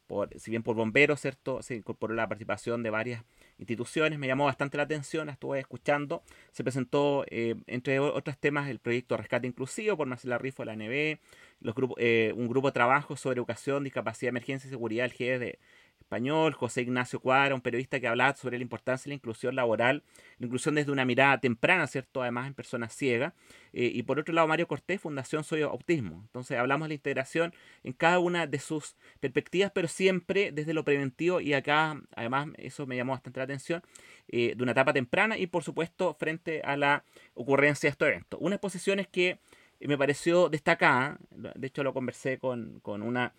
por, 0.07 0.29
si 0.39 0.51
bien 0.51 0.63
por 0.63 0.75
bomberos, 0.75 1.21
¿cierto? 1.21 1.61
Se 1.61 1.75
incorporó 1.75 2.13
la 2.13 2.27
participación 2.27 2.83
de 2.83 2.89
varias 2.89 3.23
instituciones. 3.57 4.19
Me 4.19 4.27
llamó 4.27 4.45
bastante 4.45 4.77
la 4.77 4.83
atención, 4.83 5.27
la 5.27 5.33
estuve 5.33 5.59
escuchando. 5.59 6.23
Se 6.51 6.63
presentó, 6.63 7.25
eh, 7.29 7.55
entre 7.67 7.99
otros 7.99 8.37
temas, 8.37 8.69
el 8.69 8.79
proyecto 8.79 9.17
Rescate 9.17 9.47
Inclusivo 9.47 9.97
por 9.97 10.07
Marcela 10.07 10.37
Rifo 10.37 10.63
de 10.63 10.65
la 10.67 10.75
NB, 10.75 11.19
los 11.61 11.75
grupos, 11.75 11.97
eh, 11.99 12.33
un 12.35 12.47
grupo 12.47 12.67
de 12.67 12.73
trabajo 12.73 13.15
sobre 13.15 13.37
educación, 13.37 13.83
discapacidad, 13.83 14.29
emergencia 14.29 14.67
y 14.67 14.71
seguridad, 14.71 15.05
el 15.05 15.13
GED 15.13 15.39
de, 15.39 15.59
español, 16.07 16.53
José 16.53 16.81
Ignacio 16.83 17.19
Cuadra, 17.19 17.53
un 17.53 17.61
periodista 17.61 17.99
que 17.99 18.07
hablaba 18.07 18.33
sobre 18.35 18.57
la 18.57 18.61
importancia 18.61 19.03
de 19.05 19.09
la 19.09 19.15
inclusión 19.15 19.55
laboral, 19.55 20.03
la 20.39 20.45
inclusión 20.45 20.75
desde 20.75 20.91
una 20.91 21.03
mirada 21.03 21.37
temprana, 21.39 21.85
¿cierto? 21.85 22.21
Además 22.21 22.47
en 22.47 22.53
personas 22.53 22.93
ciegas. 22.95 23.33
Eh, 23.73 23.91
y 23.93 24.03
por 24.03 24.17
otro 24.17 24.33
lado, 24.33 24.47
Mario 24.47 24.67
Cortés, 24.67 25.01
Fundación 25.01 25.43
Soy 25.43 25.63
Autismo. 25.63 26.21
Entonces 26.23 26.57
hablamos 26.57 26.85
de 26.85 26.89
la 26.89 26.95
integración 26.95 27.53
en 27.83 27.91
cada 27.91 28.19
una 28.19 28.47
de 28.47 28.59
sus 28.59 28.95
perspectivas, 29.19 29.71
pero 29.75 29.89
siempre 29.89 30.51
desde 30.53 30.73
lo 30.73 30.85
preventivo 30.85 31.41
y 31.41 31.53
acá, 31.53 32.01
además, 32.15 32.47
eso 32.57 32.87
me 32.87 32.95
llamó 32.95 33.11
bastante 33.11 33.41
la 33.41 33.43
atención, 33.43 33.83
eh, 34.29 34.53
de 34.55 34.63
una 34.63 34.71
etapa 34.71 34.93
temprana 34.93 35.37
y 35.37 35.47
por 35.47 35.63
supuesto 35.63 36.13
frente 36.13 36.61
a 36.61 36.77
la 36.77 37.03
ocurrencia 37.33 37.87
de 37.87 37.91
estos 37.91 38.07
eventos. 38.07 38.39
Una 38.41 38.55
exposición 38.55 39.05
que 39.11 39.39
me 39.81 39.97
pareció 39.97 40.49
destacada. 40.49 41.19
De 41.29 41.67
hecho, 41.67 41.83
lo 41.83 41.93
conversé 41.93 42.39
con, 42.39 42.81
una, 42.85 43.33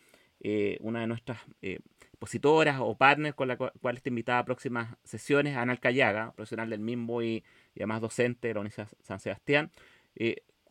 una 0.80 1.00
de 1.00 1.06
nuestras 1.06 1.38
expositoras 2.18 2.78
o 2.80 2.96
partners 2.96 3.34
con 3.34 3.48
la 3.48 3.56
cual 3.56 3.96
está 3.96 4.08
invitada 4.08 4.40
a 4.40 4.44
próximas 4.44 4.96
sesiones, 5.04 5.56
Ana 5.56 5.72
Alcayaga, 5.72 6.32
profesional 6.32 6.68
del 6.68 6.80
MIMBO 6.80 7.22
y, 7.22 7.44
además 7.76 8.00
docente 8.00 8.48
de 8.48 8.54
la 8.54 8.60
Universidad 8.60 8.88
San 9.02 9.20
Sebastián, 9.20 9.70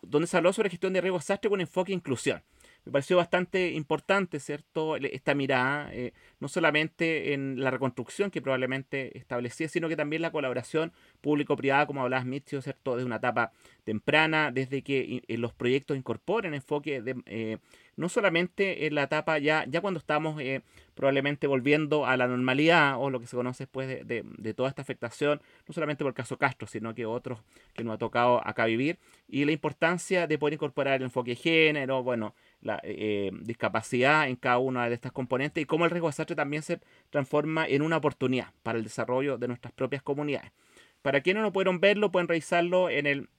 donde 0.01 0.27
se 0.27 0.37
habló 0.37 0.51
sobre 0.51 0.69
gestión 0.69 0.93
de 0.93 1.01
riesgo 1.01 1.17
desastre 1.17 1.49
con 1.49 1.61
enfoque 1.61 1.93
e 1.93 1.95
inclusión 1.95 2.43
me 2.87 2.91
pareció 2.93 3.17
bastante 3.17 3.71
importante, 3.71 4.39
¿cierto?, 4.39 4.95
esta 4.95 5.35
mirada, 5.35 5.89
eh, 5.93 6.13
no 6.39 6.47
solamente 6.47 7.33
en 7.33 7.61
la 7.61 7.69
reconstrucción 7.69 8.31
que 8.31 8.41
probablemente 8.41 9.17
establecía, 9.17 9.67
sino 9.67 9.89
que 9.89 9.97
también 9.97 10.21
la 10.21 10.31
colaboración 10.31 10.93
público-privada, 11.19 11.85
como 11.85 12.01
hablabas, 12.01 12.25
Mitchell, 12.25 12.61
¿cierto?, 12.61 12.95
desde 12.95 13.05
una 13.05 13.17
etapa 13.17 13.51
temprana, 13.83 14.51
desde 14.53 14.83
que 14.83 15.21
eh, 15.27 15.37
los 15.37 15.53
proyectos 15.53 15.97
incorporen 15.97 16.53
enfoque 16.53 17.01
de, 17.01 17.21
eh, 17.25 17.57
no 17.97 18.07
solamente 18.07 18.87
en 18.87 18.95
la 18.95 19.03
etapa 19.03 19.37
ya, 19.37 19.65
ya 19.67 19.81
cuando 19.81 19.99
estamos 19.99 20.41
probablemente 20.93 21.45
volviendo 21.45 22.05
a 22.05 22.15
la 22.15 22.27
normalidad 22.27 22.95
o 22.99 23.09
lo 23.09 23.19
que 23.19 23.27
se 23.27 23.35
conoce 23.35 23.63
después 23.63 23.87
de, 23.87 24.23
de, 24.23 24.53
toda 24.53 24.69
esta 24.69 24.81
afectación, 24.81 25.41
no 25.67 25.73
solamente 25.73 26.03
por 26.03 26.11
el 26.11 26.15
caso 26.15 26.37
Castro, 26.37 26.67
sino 26.67 26.95
que 26.95 27.05
otros 27.05 27.39
que 27.73 27.83
nos 27.83 27.95
ha 27.95 27.97
tocado 27.97 28.45
acá 28.47 28.65
vivir, 28.65 28.97
y 29.27 29.45
la 29.45 29.51
importancia 29.51 30.25
de 30.25 30.37
poder 30.37 30.53
incorporar 30.53 30.95
el 30.95 31.03
enfoque 31.03 31.31
de 31.31 31.35
género, 31.35 32.03
bueno, 32.03 32.33
la 32.61 32.79
eh, 32.83 33.31
discapacidad 33.41 34.27
en 34.27 34.35
cada 34.35 34.57
una 34.57 34.89
de 34.89 34.95
estas 34.95 35.11
componentes 35.11 35.61
y 35.61 35.65
cómo 35.65 35.85
el 35.85 35.91
riesgo 35.91 36.07
de 36.07 36.11
desastre 36.11 36.35
también 36.35 36.63
se 36.63 36.79
transforma 37.09 37.67
en 37.67 37.81
una 37.81 37.97
oportunidad 37.97 38.53
para 38.63 38.77
el 38.77 38.83
desarrollo 38.83 39.37
de 39.37 39.47
nuestras 39.47 39.73
propias 39.73 40.01
comunidades. 40.01 40.51
Para 41.01 41.21
quienes 41.21 41.43
no 41.43 41.53
pudieron 41.53 41.79
verlo, 41.79 42.11
pueden 42.11 42.27
revisarlo 42.27 42.89
en 42.89 43.05
el 43.05 43.29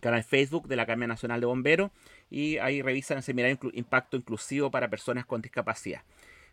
canal 0.00 0.22
Facebook 0.24 0.68
de 0.68 0.76
la 0.76 0.82
Academia 0.82 1.08
Nacional 1.08 1.40
de 1.40 1.46
Bomberos 1.46 1.90
y 2.28 2.58
ahí 2.58 2.82
revisan 2.82 3.18
el 3.18 3.22
seminario 3.22 3.58
Impacto 3.72 4.16
Inclusivo 4.16 4.70
para 4.70 4.90
Personas 4.90 5.24
con 5.24 5.40
Discapacidad. 5.40 6.02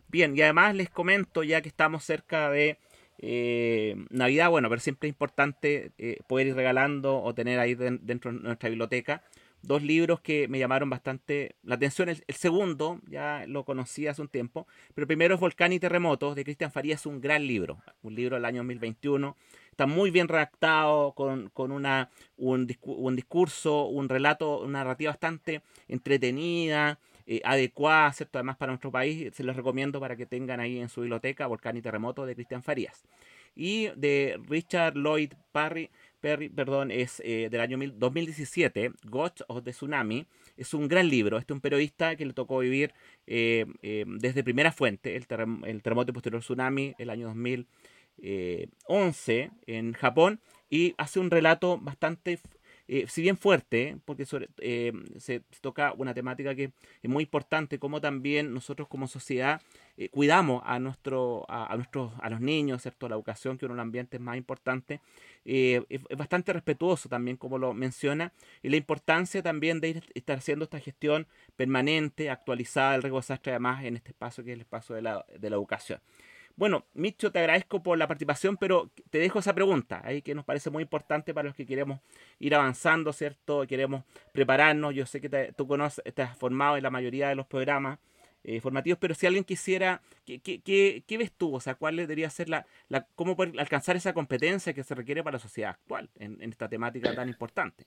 Bien, 0.08 0.36
y 0.36 0.42
además 0.42 0.76
les 0.76 0.90
comento, 0.90 1.44
ya 1.44 1.62
que 1.62 1.70
estamos 1.70 2.04
cerca 2.04 2.50
de 2.50 2.78
eh, 3.20 3.96
Navidad, 4.10 4.50
bueno, 4.50 4.70
pero 4.70 4.82
siempre 4.82 5.10
es 5.10 5.14
importante 5.14 5.92
eh, 5.98 6.18
poder 6.28 6.48
ir 6.48 6.56
regalando 6.56 7.22
o 7.22 7.34
tener 7.36 7.60
ahí 7.60 7.76
dentro 7.76 8.32
de 8.32 8.40
nuestra 8.40 8.70
biblioteca 8.70 9.24
dos 9.62 9.84
libros 9.84 10.22
que 10.22 10.48
me 10.48 10.60
llamaron 10.60 10.90
bastante 10.90 11.56
la 11.64 11.76
atención. 11.76 12.10
El, 12.10 12.24
segundo, 12.30 13.00
ya 13.08 13.46
lo 13.48 13.66
conocí 13.66 14.08
hace 14.08 14.22
un 14.22 14.28
tiempo, 14.28 14.68
pero 14.94 15.08
primero 15.08 15.36
es 15.36 15.42
Volcán 15.42 15.74
y 15.74 15.80
Terremotos 15.80 16.36
de 16.36 16.44
Cristian 16.44 16.72
Farías, 16.72 17.06
un 17.06 17.22
gran 17.22 17.46
libro, 17.46 17.82
un 18.02 18.16
libro 18.16 18.36
del 18.36 18.46
año 18.46 18.60
2021. 18.60 19.36
Está 19.72 19.86
muy 19.86 20.12
bien 20.12 20.28
redactado, 20.28 21.14
con, 21.14 21.72
una, 21.72 22.10
un, 22.38 22.68
discurso, 22.68 23.86
un 23.86 24.10
relato, 24.10 24.60
una 24.62 24.80
narrativa 24.80 25.12
bastante 25.12 25.62
entretenida, 25.88 27.00
eh, 27.26 27.42
adecuada, 27.46 28.12
¿cierto? 28.12 28.40
Además 28.40 28.58
para 28.58 28.72
nuestro 28.72 28.92
país, 28.92 29.32
se 29.34 29.44
los 29.44 29.56
recomiendo 29.56 30.00
para 30.00 30.16
que 30.16 30.26
tengan 30.26 30.60
ahí 30.60 30.80
en 30.80 30.90
su 30.90 31.02
biblioteca 31.02 31.48
Volcán 31.48 31.78
y 31.78 31.82
Terremotos 31.82 32.28
de 32.28 32.36
Cristian 32.36 32.64
Farías. 32.64 33.04
Y 33.56 33.90
de 33.96 34.40
Richard 34.48 34.96
Lloyd 34.96 35.34
Parry, 35.52 35.90
Perry, 36.20 36.50
perdón, 36.50 36.92
es 36.92 37.22
eh, 37.26 37.48
del 37.50 37.62
año 37.62 37.78
2017, 37.78 38.92
Ghost 39.06 39.42
of 39.48 39.64
the 39.64 39.72
Tsunami. 39.72 40.28
Es 40.58 40.74
un 40.74 40.88
gran 40.88 41.10
libro. 41.10 41.38
Este 41.38 41.54
es 41.54 41.56
un 41.56 41.62
periodista 41.62 42.16
que 42.16 42.26
le 42.26 42.34
tocó 42.34 42.60
vivir 42.60 42.94
eh, 43.28 43.66
eh, 43.82 44.06
desde 44.08 44.44
primera 44.44 44.72
fuente, 44.72 45.16
el, 45.16 45.26
el, 45.66 45.82
terremoto 45.82 46.14
posterior 46.14 46.42
tsunami, 46.42 46.94
el 46.98 47.10
año 47.10 47.28
2011 47.28 49.52
en 49.68 49.94
Japón, 49.94 50.42
y 50.70 50.94
hace 50.98 51.20
un 51.20 51.32
relato 51.32 51.78
bastante 51.78 52.40
si 53.08 53.22
bien 53.22 53.38
fuerte, 53.38 53.98
porque 54.06 54.26
eh, 54.62 54.92
se, 55.18 55.42
toca 55.62 55.94
una 55.96 56.14
temática 56.14 56.56
que 56.56 56.72
es 57.04 57.10
muy 57.10 57.24
importante, 57.24 57.78
como 57.78 58.02
también 58.02 58.54
nosotros 58.54 58.88
como 58.88 59.08
sociedad 59.08 59.62
eh, 60.02 60.08
cuidamos 60.08 60.64
a, 60.66 60.80
nuestro, 60.80 61.46
a, 61.50 61.76
nuestros, 61.76 62.14
a 62.22 62.30
los 62.30 62.40
niños, 62.40 62.82
¿cierto? 62.82 63.10
la 63.10 63.16
educación, 63.16 63.58
que 63.58 63.66
uno 63.66 63.74
de 63.74 63.80
los 63.80 63.84
ambientes 63.84 64.18
más 64.22 64.38
importantes, 64.38 65.02
es, 65.44 65.84
bastante 66.18 66.54
respetuoso 66.54 67.10
también, 67.10 67.36
como 67.36 67.58
lo 67.58 67.74
menciona, 67.74 68.32
y 68.64 68.70
la 68.70 68.78
importancia 68.78 69.44
también 69.44 69.82
de 69.82 70.02
estar 70.14 70.38
haciendo 70.38 70.64
esta 70.64 70.80
gestión 70.80 71.28
permanente, 71.58 72.30
actualizada 72.30 72.94
del 72.94 73.04
riesgo 73.04 73.20
además 73.46 73.84
en 73.84 73.98
este 73.98 74.12
espacio 74.12 74.42
que 74.42 74.52
es 74.52 74.56
el 74.56 74.62
espacio 74.62 74.96
de 74.96 75.02
la, 75.02 75.26
de 75.38 75.50
la 75.50 75.58
educación. 75.58 76.00
Bueno, 76.56 76.86
Micho, 76.94 77.30
te 77.34 77.40
agradezco 77.40 77.84
por 77.84 77.98
la 77.98 78.08
participación, 78.08 78.56
pero 78.56 78.90
te 79.10 79.20
dejo 79.20 79.40
esa 79.40 79.54
pregunta 79.54 80.02
ahí 80.06 80.22
que 80.22 80.34
nos 80.34 80.46
parece 80.46 80.70
muy 80.70 80.84
importante 80.84 81.34
para 81.34 81.48
los 81.50 81.56
que 81.58 81.66
queremos 81.66 82.00
ir 82.40 82.56
avanzando, 82.56 83.12
¿cierto? 83.12 83.68
Queremos 83.68 84.06
prepararnos. 84.32 84.96
Yo 84.96 85.06
sé 85.06 85.20
que 85.20 85.54
tú 85.58 85.68
conoces, 85.68 86.06
estás 86.06 86.38
formado 86.38 86.78
en 86.78 86.84
la 86.84 86.90
mayoría 86.90 87.28
de 87.28 87.36
los 87.36 87.48
programas 87.48 88.00
eh, 88.44 88.62
formativos, 88.62 89.00
pero 89.00 89.16
si 89.16 89.28
alguien 89.28 89.44
quisiera, 89.44 90.02
¿qué, 90.26 90.40
qué, 90.40 91.18
ves 91.18 91.32
tú? 91.32 91.56
O 91.56 91.60
sea, 91.60 91.76
¿cuál 91.76 91.96
debería 91.98 92.30
ser 92.30 92.50
la, 92.50 92.66
la, 92.88 93.08
cómo 93.16 93.36
poder 93.36 93.60
alcanzar 93.60 93.96
esa 93.96 94.14
competencia 94.14 94.74
que 94.74 94.84
se 94.84 94.96
requiere 94.96 95.24
para 95.24 95.36
la 95.36 95.40
sociedad 95.40 95.72
actual 95.72 96.10
en 96.16 96.42
esta 96.42 96.70
temática 96.70 97.14
tan 97.16 97.30
importante? 97.30 97.86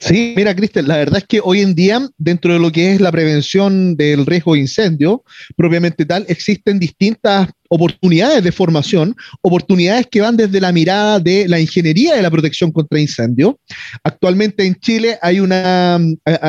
Sí, 0.00 0.32
mira, 0.36 0.54
Cristian, 0.56 0.88
la 0.88 0.96
verdad 0.96 1.18
es 1.18 1.24
que 1.26 1.40
hoy 1.42 1.60
en 1.60 1.74
día, 1.74 2.00
dentro 2.16 2.52
de 2.52 2.58
lo 2.58 2.72
que 2.72 2.94
es 2.94 3.00
la 3.00 3.12
prevención 3.12 3.94
del 3.94 4.24
riesgo 4.24 4.54
de 4.54 4.60
incendio, 4.60 5.22
propiamente 5.54 6.06
tal, 6.06 6.24
existen 6.28 6.78
distintas 6.78 7.48
oportunidades 7.72 8.42
de 8.42 8.50
formación, 8.50 9.14
oportunidades 9.42 10.08
que 10.10 10.20
van 10.20 10.36
desde 10.36 10.60
la 10.60 10.72
mirada 10.72 11.20
de 11.20 11.46
la 11.46 11.60
ingeniería 11.60 12.16
de 12.16 12.22
la 12.22 12.30
protección 12.30 12.72
contra 12.72 12.98
incendio. 12.98 13.60
Actualmente 14.02 14.66
en 14.66 14.74
Chile 14.74 15.18
hay 15.22 15.38
una, 15.38 16.00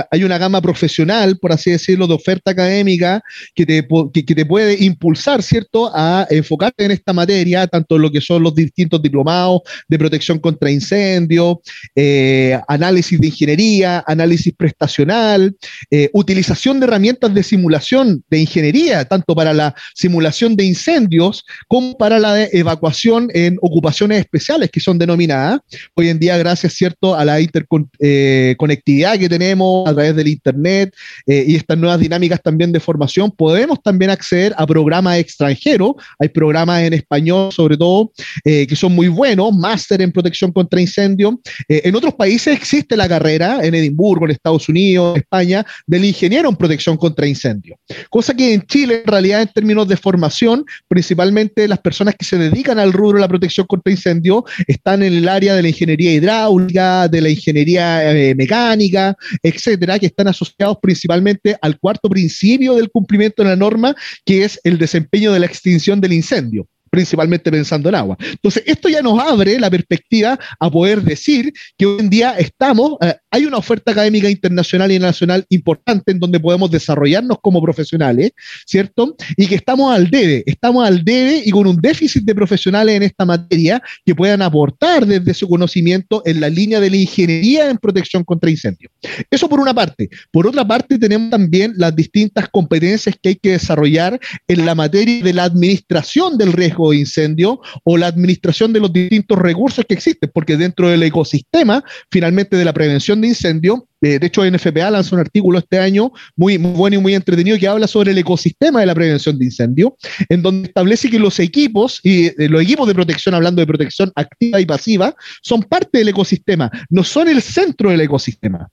hay 0.09 0.23
una 0.23 0.39
gama 0.39 0.61
profesional, 0.61 1.37
por 1.37 1.51
así 1.51 1.69
decirlo, 1.69 2.07
de 2.07 2.15
oferta 2.15 2.51
académica 2.51 3.21
que 3.53 3.67
te, 3.67 3.87
que, 4.11 4.23
te 4.23 4.45
puede 4.47 4.83
impulsar, 4.83 5.43
¿cierto?, 5.43 5.91
a 5.93 6.25
enfocarte 6.31 6.85
en 6.85 6.91
esta 6.91 7.13
materia, 7.13 7.67
tanto 7.67 7.97
en 7.97 8.01
lo 8.01 8.11
que 8.11 8.21
son 8.21 8.41
los 8.41 8.55
distintos 8.55 8.99
diplomados 8.99 9.61
de 9.87 9.99
protección 9.99 10.39
contra 10.39 10.71
incendio, 10.71 11.61
eh, 11.95 12.59
análisis 12.67 13.00
de 13.09 13.27
ingeniería, 13.27 14.03
análisis 14.07 14.53
prestacional, 14.53 15.55
eh, 15.89 16.09
utilización 16.13 16.79
de 16.79 16.85
herramientas 16.85 17.33
de 17.33 17.43
simulación 17.43 18.23
de 18.29 18.39
ingeniería, 18.39 19.05
tanto 19.05 19.35
para 19.35 19.53
la 19.53 19.75
simulación 19.93 20.55
de 20.55 20.65
incendio, 20.65 21.31
como 21.67 21.97
para 21.97 22.19
la 22.19 22.43
evacuación 22.51 23.29
en 23.33 23.57
ocupaciones 23.61 24.19
especiales 24.19 24.69
que 24.71 24.79
son 24.79 24.97
denominadas. 24.97 25.59
Hoy 25.95 26.09
en 26.09 26.19
día, 26.19 26.37
gracias 26.37 26.73
cierto 26.73 27.15
a 27.15 27.25
la 27.25 27.39
interconectividad 27.39 29.15
eh, 29.15 29.19
que 29.19 29.29
tenemos 29.29 29.87
a 29.87 29.93
través 29.93 30.15
del 30.15 30.27
Internet 30.27 30.95
eh, 31.27 31.45
y 31.47 31.55
estas 31.55 31.77
nuevas 31.77 31.99
dinámicas 31.99 32.41
también 32.41 32.71
de 32.71 32.79
formación, 32.79 33.31
podemos 33.31 33.81
también 33.81 34.11
acceder 34.11 34.53
a 34.57 34.65
programas 34.65 35.19
extranjeros. 35.19 35.93
Hay 36.19 36.29
programas 36.29 36.81
en 36.81 36.93
español, 36.93 37.51
sobre 37.51 37.77
todo, 37.77 38.11
eh, 38.43 38.65
que 38.67 38.75
son 38.75 38.93
muy 38.93 39.07
buenos, 39.07 39.53
máster 39.53 40.01
en 40.01 40.11
protección 40.11 40.51
contra 40.51 40.81
incendio. 40.81 41.39
en 41.67 41.95
otros 41.95 42.13
países 42.15 42.55
existe 42.55 42.90
la 42.97 43.07
carrera, 43.07 43.59
en 43.63 43.75
Edimburgo, 43.75 44.25
en 44.25 44.31
Estados 44.31 44.69
Unidos, 44.69 45.15
en 45.15 45.21
España, 45.21 45.65
del 45.85 46.05
ingeniero 46.05 46.49
en 46.49 46.55
protección 46.55 46.97
contra 46.97 47.27
incendio. 47.27 47.77
Cosa 48.09 48.33
que 48.33 48.53
en 48.53 48.61
Chile, 48.63 49.01
en 49.05 49.11
realidad, 49.11 49.41
en 49.41 49.47
términos 49.47 49.87
de 49.87 49.97
formación, 49.97 50.65
principalmente 50.87 51.67
las 51.67 51.79
personas 51.79 52.15
que 52.15 52.25
se 52.25 52.37
dedican 52.37 52.79
al 52.79 52.93
rubro 52.93 53.17
de 53.17 53.21
la 53.21 53.27
protección 53.27 53.65
contra 53.67 53.91
incendio 53.91 54.45
están 54.67 55.03
en 55.03 55.13
el 55.13 55.27
área 55.27 55.55
de 55.55 55.61
la 55.61 55.69
ingeniería 55.69 56.13
hidráulica, 56.13 57.07
de 57.07 57.21
la 57.21 57.29
ingeniería 57.29 58.11
eh, 58.11 58.35
mecánica, 58.35 59.15
etcétera, 59.41 59.99
que 59.99 60.07
están 60.07 60.27
asociados 60.27 60.77
principalmente 60.81 61.57
al 61.61 61.79
cuarto 61.79 62.09
principio 62.09 62.75
del 62.75 62.89
cumplimiento 62.89 63.43
de 63.43 63.49
la 63.49 63.55
norma, 63.55 63.95
que 64.25 64.43
es 64.43 64.59
el 64.63 64.77
desempeño 64.77 65.31
de 65.31 65.39
la 65.39 65.45
extinción 65.45 66.01
del 66.01 66.13
incendio 66.13 66.67
principalmente 66.91 67.49
pensando 67.49 67.89
en 67.89 67.95
agua. 67.95 68.17
Entonces, 68.19 68.63
esto 68.67 68.89
ya 68.89 69.01
nos 69.01 69.17
abre 69.19 69.59
la 69.59 69.69
perspectiva 69.69 70.37
a 70.59 70.69
poder 70.69 71.01
decir 71.01 71.51
que 71.77 71.85
hoy 71.85 71.99
en 72.01 72.09
día 72.09 72.35
estamos, 72.37 72.97
eh, 73.01 73.15
hay 73.31 73.45
una 73.45 73.57
oferta 73.57 73.91
académica 73.91 74.29
internacional 74.29 74.91
y 74.91 74.99
nacional 74.99 75.45
importante 75.49 76.11
en 76.11 76.19
donde 76.19 76.39
podemos 76.39 76.69
desarrollarnos 76.69 77.37
como 77.41 77.61
profesionales, 77.61 78.31
¿cierto? 78.65 79.15
Y 79.37 79.47
que 79.47 79.55
estamos 79.55 79.95
al 79.95 80.11
debe, 80.11 80.43
estamos 80.45 80.85
al 80.85 81.03
debe 81.03 81.41
y 81.45 81.49
con 81.51 81.65
un 81.65 81.77
déficit 81.77 82.23
de 82.25 82.35
profesionales 82.35 82.95
en 82.95 83.03
esta 83.03 83.25
materia 83.25 83.81
que 84.05 84.13
puedan 84.13 84.41
aportar 84.41 85.05
desde 85.05 85.33
su 85.33 85.47
conocimiento 85.47 86.21
en 86.25 86.41
la 86.41 86.49
línea 86.49 86.81
de 86.81 86.89
la 86.89 86.97
ingeniería 86.97 87.69
en 87.69 87.77
protección 87.77 88.25
contra 88.25 88.49
incendios. 88.49 88.91
Eso 89.29 89.47
por 89.47 89.61
una 89.61 89.73
parte. 89.73 90.09
Por 90.29 90.45
otra 90.45 90.67
parte, 90.67 90.99
tenemos 90.99 91.29
también 91.29 91.73
las 91.77 91.95
distintas 91.95 92.49
competencias 92.49 93.15
que 93.21 93.29
hay 93.29 93.35
que 93.35 93.51
desarrollar 93.51 94.19
en 94.47 94.65
la 94.65 94.75
materia 94.75 95.23
de 95.23 95.33
la 95.33 95.45
administración 95.45 96.37
del 96.37 96.51
riesgo 96.51 96.80
de 96.89 96.97
incendio 96.97 97.61
o 97.83 97.97
la 97.97 98.07
administración 98.07 98.73
de 98.73 98.79
los 98.79 98.91
distintos 98.91 99.37
recursos 99.37 99.85
que 99.87 99.93
existen, 99.93 100.31
porque 100.33 100.57
dentro 100.57 100.89
del 100.89 101.03
ecosistema, 101.03 101.83
finalmente, 102.09 102.57
de 102.57 102.65
la 102.65 102.73
prevención 102.73 103.21
de 103.21 103.27
incendio, 103.27 103.87
de 104.01 104.27
hecho, 104.27 104.43
NFPA 104.43 104.89
lanzó 104.89 105.15
un 105.15 105.21
artículo 105.21 105.59
este 105.59 105.77
año 105.77 106.11
muy, 106.35 106.57
muy, 106.57 106.71
bueno 106.71 106.95
y 106.95 106.99
muy 106.99 107.15
entretenido 107.15 107.57
que 107.57 107.67
habla 107.67 107.87
sobre 107.87 108.11
el 108.11 108.17
ecosistema 108.17 108.79
de 108.79 108.87
la 108.87 108.95
prevención 108.95 109.37
de 109.37 109.45
incendio, 109.45 109.95
en 110.27 110.41
donde 110.41 110.69
establece 110.69 111.09
que 111.09 111.19
los 111.19 111.39
equipos 111.39 111.99
y 112.03 112.25
eh, 112.25 112.49
los 112.49 112.63
equipos 112.63 112.87
de 112.87 112.95
protección, 112.95 113.35
hablando 113.35 113.61
de 113.61 113.67
protección 113.67 114.11
activa 114.15 114.59
y 114.59 114.65
pasiva, 114.65 115.15
son 115.43 115.61
parte 115.63 115.99
del 115.99 116.09
ecosistema, 116.09 116.71
no 116.89 117.03
son 117.03 117.27
el 117.27 117.41
centro 117.41 117.91
del 117.91 118.01
ecosistema. 118.01 118.67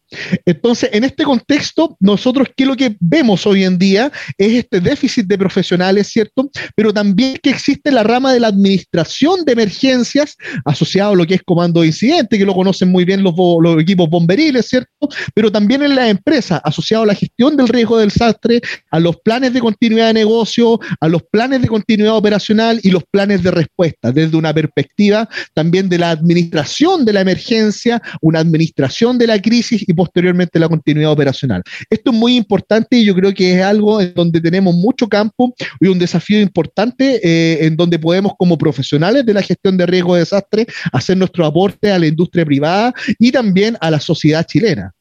Entonces, 0.46 0.90
en 0.92 1.04
este 1.04 1.24
contexto, 1.24 1.96
nosotros, 2.00 2.48
¿qué 2.56 2.64
es 2.64 2.68
lo 2.68 2.76
que 2.76 2.96
vemos 3.00 3.46
hoy 3.46 3.64
en 3.64 3.78
día? 3.78 4.10
Es 4.38 4.52
este 4.52 4.80
déficit 4.80 5.26
de 5.26 5.36
profesionales, 5.36 6.08
¿cierto? 6.08 6.50
Pero 6.74 6.92
también 6.92 7.36
que 7.42 7.50
existe 7.50 7.92
la 7.92 8.02
rama 8.02 8.32
de 8.32 8.40
la 8.40 8.48
administración 8.48 9.44
de 9.44 9.52
emergencias 9.52 10.36
asociado 10.64 11.12
a 11.12 11.16
lo 11.16 11.26
que 11.26 11.34
es 11.34 11.42
comando 11.42 11.82
de 11.82 11.88
incidente, 11.88 12.38
que 12.38 12.46
lo 12.46 12.54
conocen 12.54 12.90
muy 12.90 13.04
bien 13.04 13.22
los 13.22 13.34
equipos 13.78 14.08
bomberiles, 14.08 14.66
¿cierto? 14.68 15.08
Pero 15.34 15.50
también 15.50 15.82
en 15.82 15.94
la 15.94 16.08
empresa, 16.08 16.58
asociado 16.58 17.04
a 17.04 17.06
la 17.06 17.14
gestión 17.14 17.56
del 17.56 17.68
riesgo 17.68 17.98
del 17.98 18.08
desastre, 18.08 18.60
a 18.90 19.00
los 19.00 19.16
planes 19.16 19.52
de 19.52 19.60
continuidad 19.60 20.08
de 20.08 20.14
negocio, 20.14 20.80
a 21.00 21.08
los 21.08 21.22
planes 21.30 21.62
de 21.62 21.68
continuidad 21.68 22.16
operacional 22.16 22.80
y 22.82 22.90
los 22.90 23.04
planes 23.10 23.42
de 23.42 23.50
respuesta, 23.50 24.12
desde 24.12 24.36
una 24.36 24.52
perspectiva 24.52 25.28
también 25.54 25.88
de 25.88 25.98
la 25.98 26.10
administración 26.10 27.04
de 27.04 27.12
la 27.12 27.20
emergencia, 27.20 28.00
una 28.20 28.40
administración 28.40 29.18
de 29.18 29.26
la 29.26 29.40
crisis 29.40 29.84
y 29.86 29.92
posteriormente 29.92 30.58
la 30.58 30.68
continuidad 30.68 31.12
operacional. 31.12 31.62
Esto 31.90 32.10
es 32.10 32.16
muy 32.16 32.36
importante 32.36 32.96
y 32.96 33.04
yo 33.04 33.14
creo 33.14 33.32
que 33.32 33.54
es 33.54 33.62
algo 33.62 34.00
en 34.00 34.12
donde 34.14 34.40
tenemos 34.40 34.74
mucho 34.74 35.08
campo 35.08 35.54
y 35.80 35.88
un 35.88 35.98
desafío 35.98 36.40
importante 36.40 37.20
eh, 37.22 37.66
en 37.66 37.76
donde 37.76 37.98
podemos 37.98 38.32
como 38.38 38.58
profesionales 38.58 39.24
de 39.24 39.34
la 39.34 39.42
gestión 39.42 39.76
de 39.76 39.86
riesgo 39.86 40.14
de 40.14 40.20
desastre 40.20 40.66
hacer 40.92 41.16
nuestro 41.16 41.44
aporte 41.46 41.90
a 41.90 41.98
la 41.98 42.06
industria 42.06 42.44
privada 42.44 42.92
y 43.18 43.32
también 43.32 43.76
a 43.80 43.90
la 43.90 44.00
sociedad 44.00 44.44
chilena. 44.46 44.92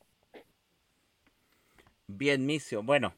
Bien, 2.18 2.48
Micio. 2.48 2.82
Bueno, 2.82 3.14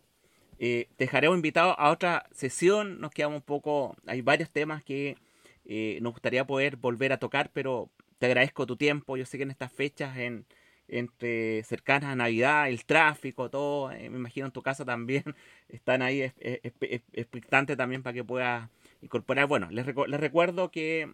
eh, 0.59 0.89
te 0.97 1.05
dejaremos 1.05 1.37
invitado 1.37 1.79
a 1.79 1.89
otra 1.89 2.25
sesión. 2.33 2.99
Nos 2.99 3.11
quedamos 3.11 3.37
un 3.37 3.43
poco. 3.43 3.95
Hay 4.07 4.21
varios 4.21 4.49
temas 4.49 4.83
que 4.83 5.15
eh, 5.63 5.99
nos 6.01 6.11
gustaría 6.11 6.45
poder 6.45 6.75
volver 6.75 7.13
a 7.13 7.17
tocar, 7.17 7.49
pero 7.53 7.89
te 8.17 8.25
agradezco 8.25 8.65
tu 8.65 8.75
tiempo. 8.75 9.15
Yo 9.15 9.25
sé 9.25 9.37
que 9.37 9.43
en 9.43 9.51
estas 9.51 9.71
fechas, 9.71 10.17
en, 10.17 10.45
entre 10.89 11.63
cercanas 11.63 12.11
a 12.11 12.15
Navidad, 12.17 12.67
el 12.67 12.83
tráfico, 12.83 13.49
todo, 13.49 13.89
eh, 13.89 14.09
me 14.09 14.17
imagino 14.17 14.47
en 14.47 14.51
tu 14.51 14.61
casa 14.61 14.83
también 14.83 15.23
están 15.69 16.01
ahí 16.01 16.33
expectantes 16.41 17.77
también 17.77 18.03
para 18.03 18.13
que 18.13 18.25
puedas 18.25 18.69
incorporar. 19.01 19.47
Bueno, 19.47 19.69
les, 19.71 19.85
recuerdo 19.85 20.71
que 20.71 21.09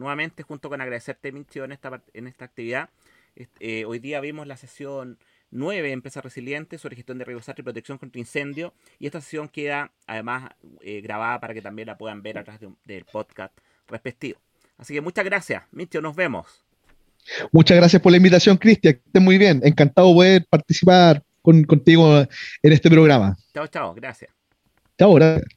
nuevamente, 0.00 0.42
junto 0.42 0.68
con 0.68 0.80
agradecerte, 0.80 1.30
Micio, 1.30 1.64
en 1.64 1.70
esta, 1.70 2.02
en 2.12 2.26
esta 2.26 2.44
actividad, 2.44 2.90
hoy 3.86 3.98
día 4.00 4.20
vimos 4.20 4.48
la 4.48 4.56
sesión 4.56 5.16
9 5.50 5.92
empresas 5.92 6.22
resilientes 6.22 6.80
sobre 6.80 6.96
gestión 6.96 7.18
de 7.18 7.24
riesgos 7.24 7.54
y 7.56 7.62
protección 7.62 7.98
contra 7.98 8.18
incendio. 8.18 8.72
Y 8.98 9.06
esta 9.06 9.20
sesión 9.20 9.48
queda 9.48 9.92
además 10.06 10.50
eh, 10.80 11.00
grabada 11.00 11.40
para 11.40 11.54
que 11.54 11.62
también 11.62 11.86
la 11.86 11.98
puedan 11.98 12.22
ver 12.22 12.38
a 12.38 12.44
través 12.44 12.60
del 12.84 13.04
podcast 13.04 13.56
respectivo. 13.88 14.38
Así 14.78 14.94
que 14.94 15.00
muchas 15.00 15.24
gracias, 15.24 15.62
Mitio, 15.72 16.00
nos 16.00 16.16
vemos. 16.16 16.64
Muchas 17.52 17.76
gracias 17.76 18.00
por 18.00 18.12
la 18.12 18.16
invitación, 18.16 18.56
Cristian. 18.56 18.94
Que 18.94 19.02
estés 19.04 19.22
muy 19.22 19.38
bien. 19.38 19.60
Encantado 19.62 20.08
de 20.08 20.14
poder 20.14 20.46
participar 20.48 21.22
contigo 21.42 22.20
en 22.62 22.72
este 22.72 22.90
programa. 22.90 23.36
Chao, 23.52 23.66
chao. 23.66 23.94
Gracias. 23.94 24.30
Chao, 24.98 25.14
gracias. 25.14 25.48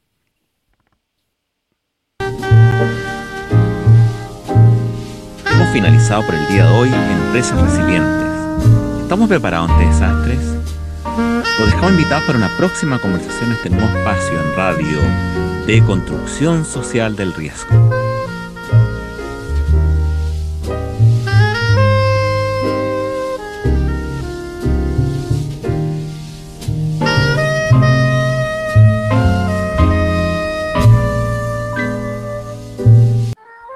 Hemos 5.50 5.72
finalizado 5.72 6.26
por 6.26 6.34
el 6.34 6.46
día 6.48 6.66
de 6.66 6.70
hoy 6.70 6.90
Empresas 6.92 7.60
Resilientes 7.60 8.23
¿Estamos 9.04 9.28
preparados 9.28 9.70
ante 9.70 9.86
desastres? 9.86 10.38
Los 11.58 11.66
dejamos 11.66 11.90
invitados 11.90 12.24
para 12.24 12.38
una 12.38 12.56
próxima 12.56 12.98
conversación 12.98 13.50
en 13.50 13.56
este 13.56 13.68
nuevo 13.68 13.86
espacio 13.98 14.40
en 14.40 14.56
radio 14.56 14.98
de 15.66 15.84
construcción 15.84 16.64
social 16.64 17.14
del 17.14 17.34
riesgo. 17.34 18.03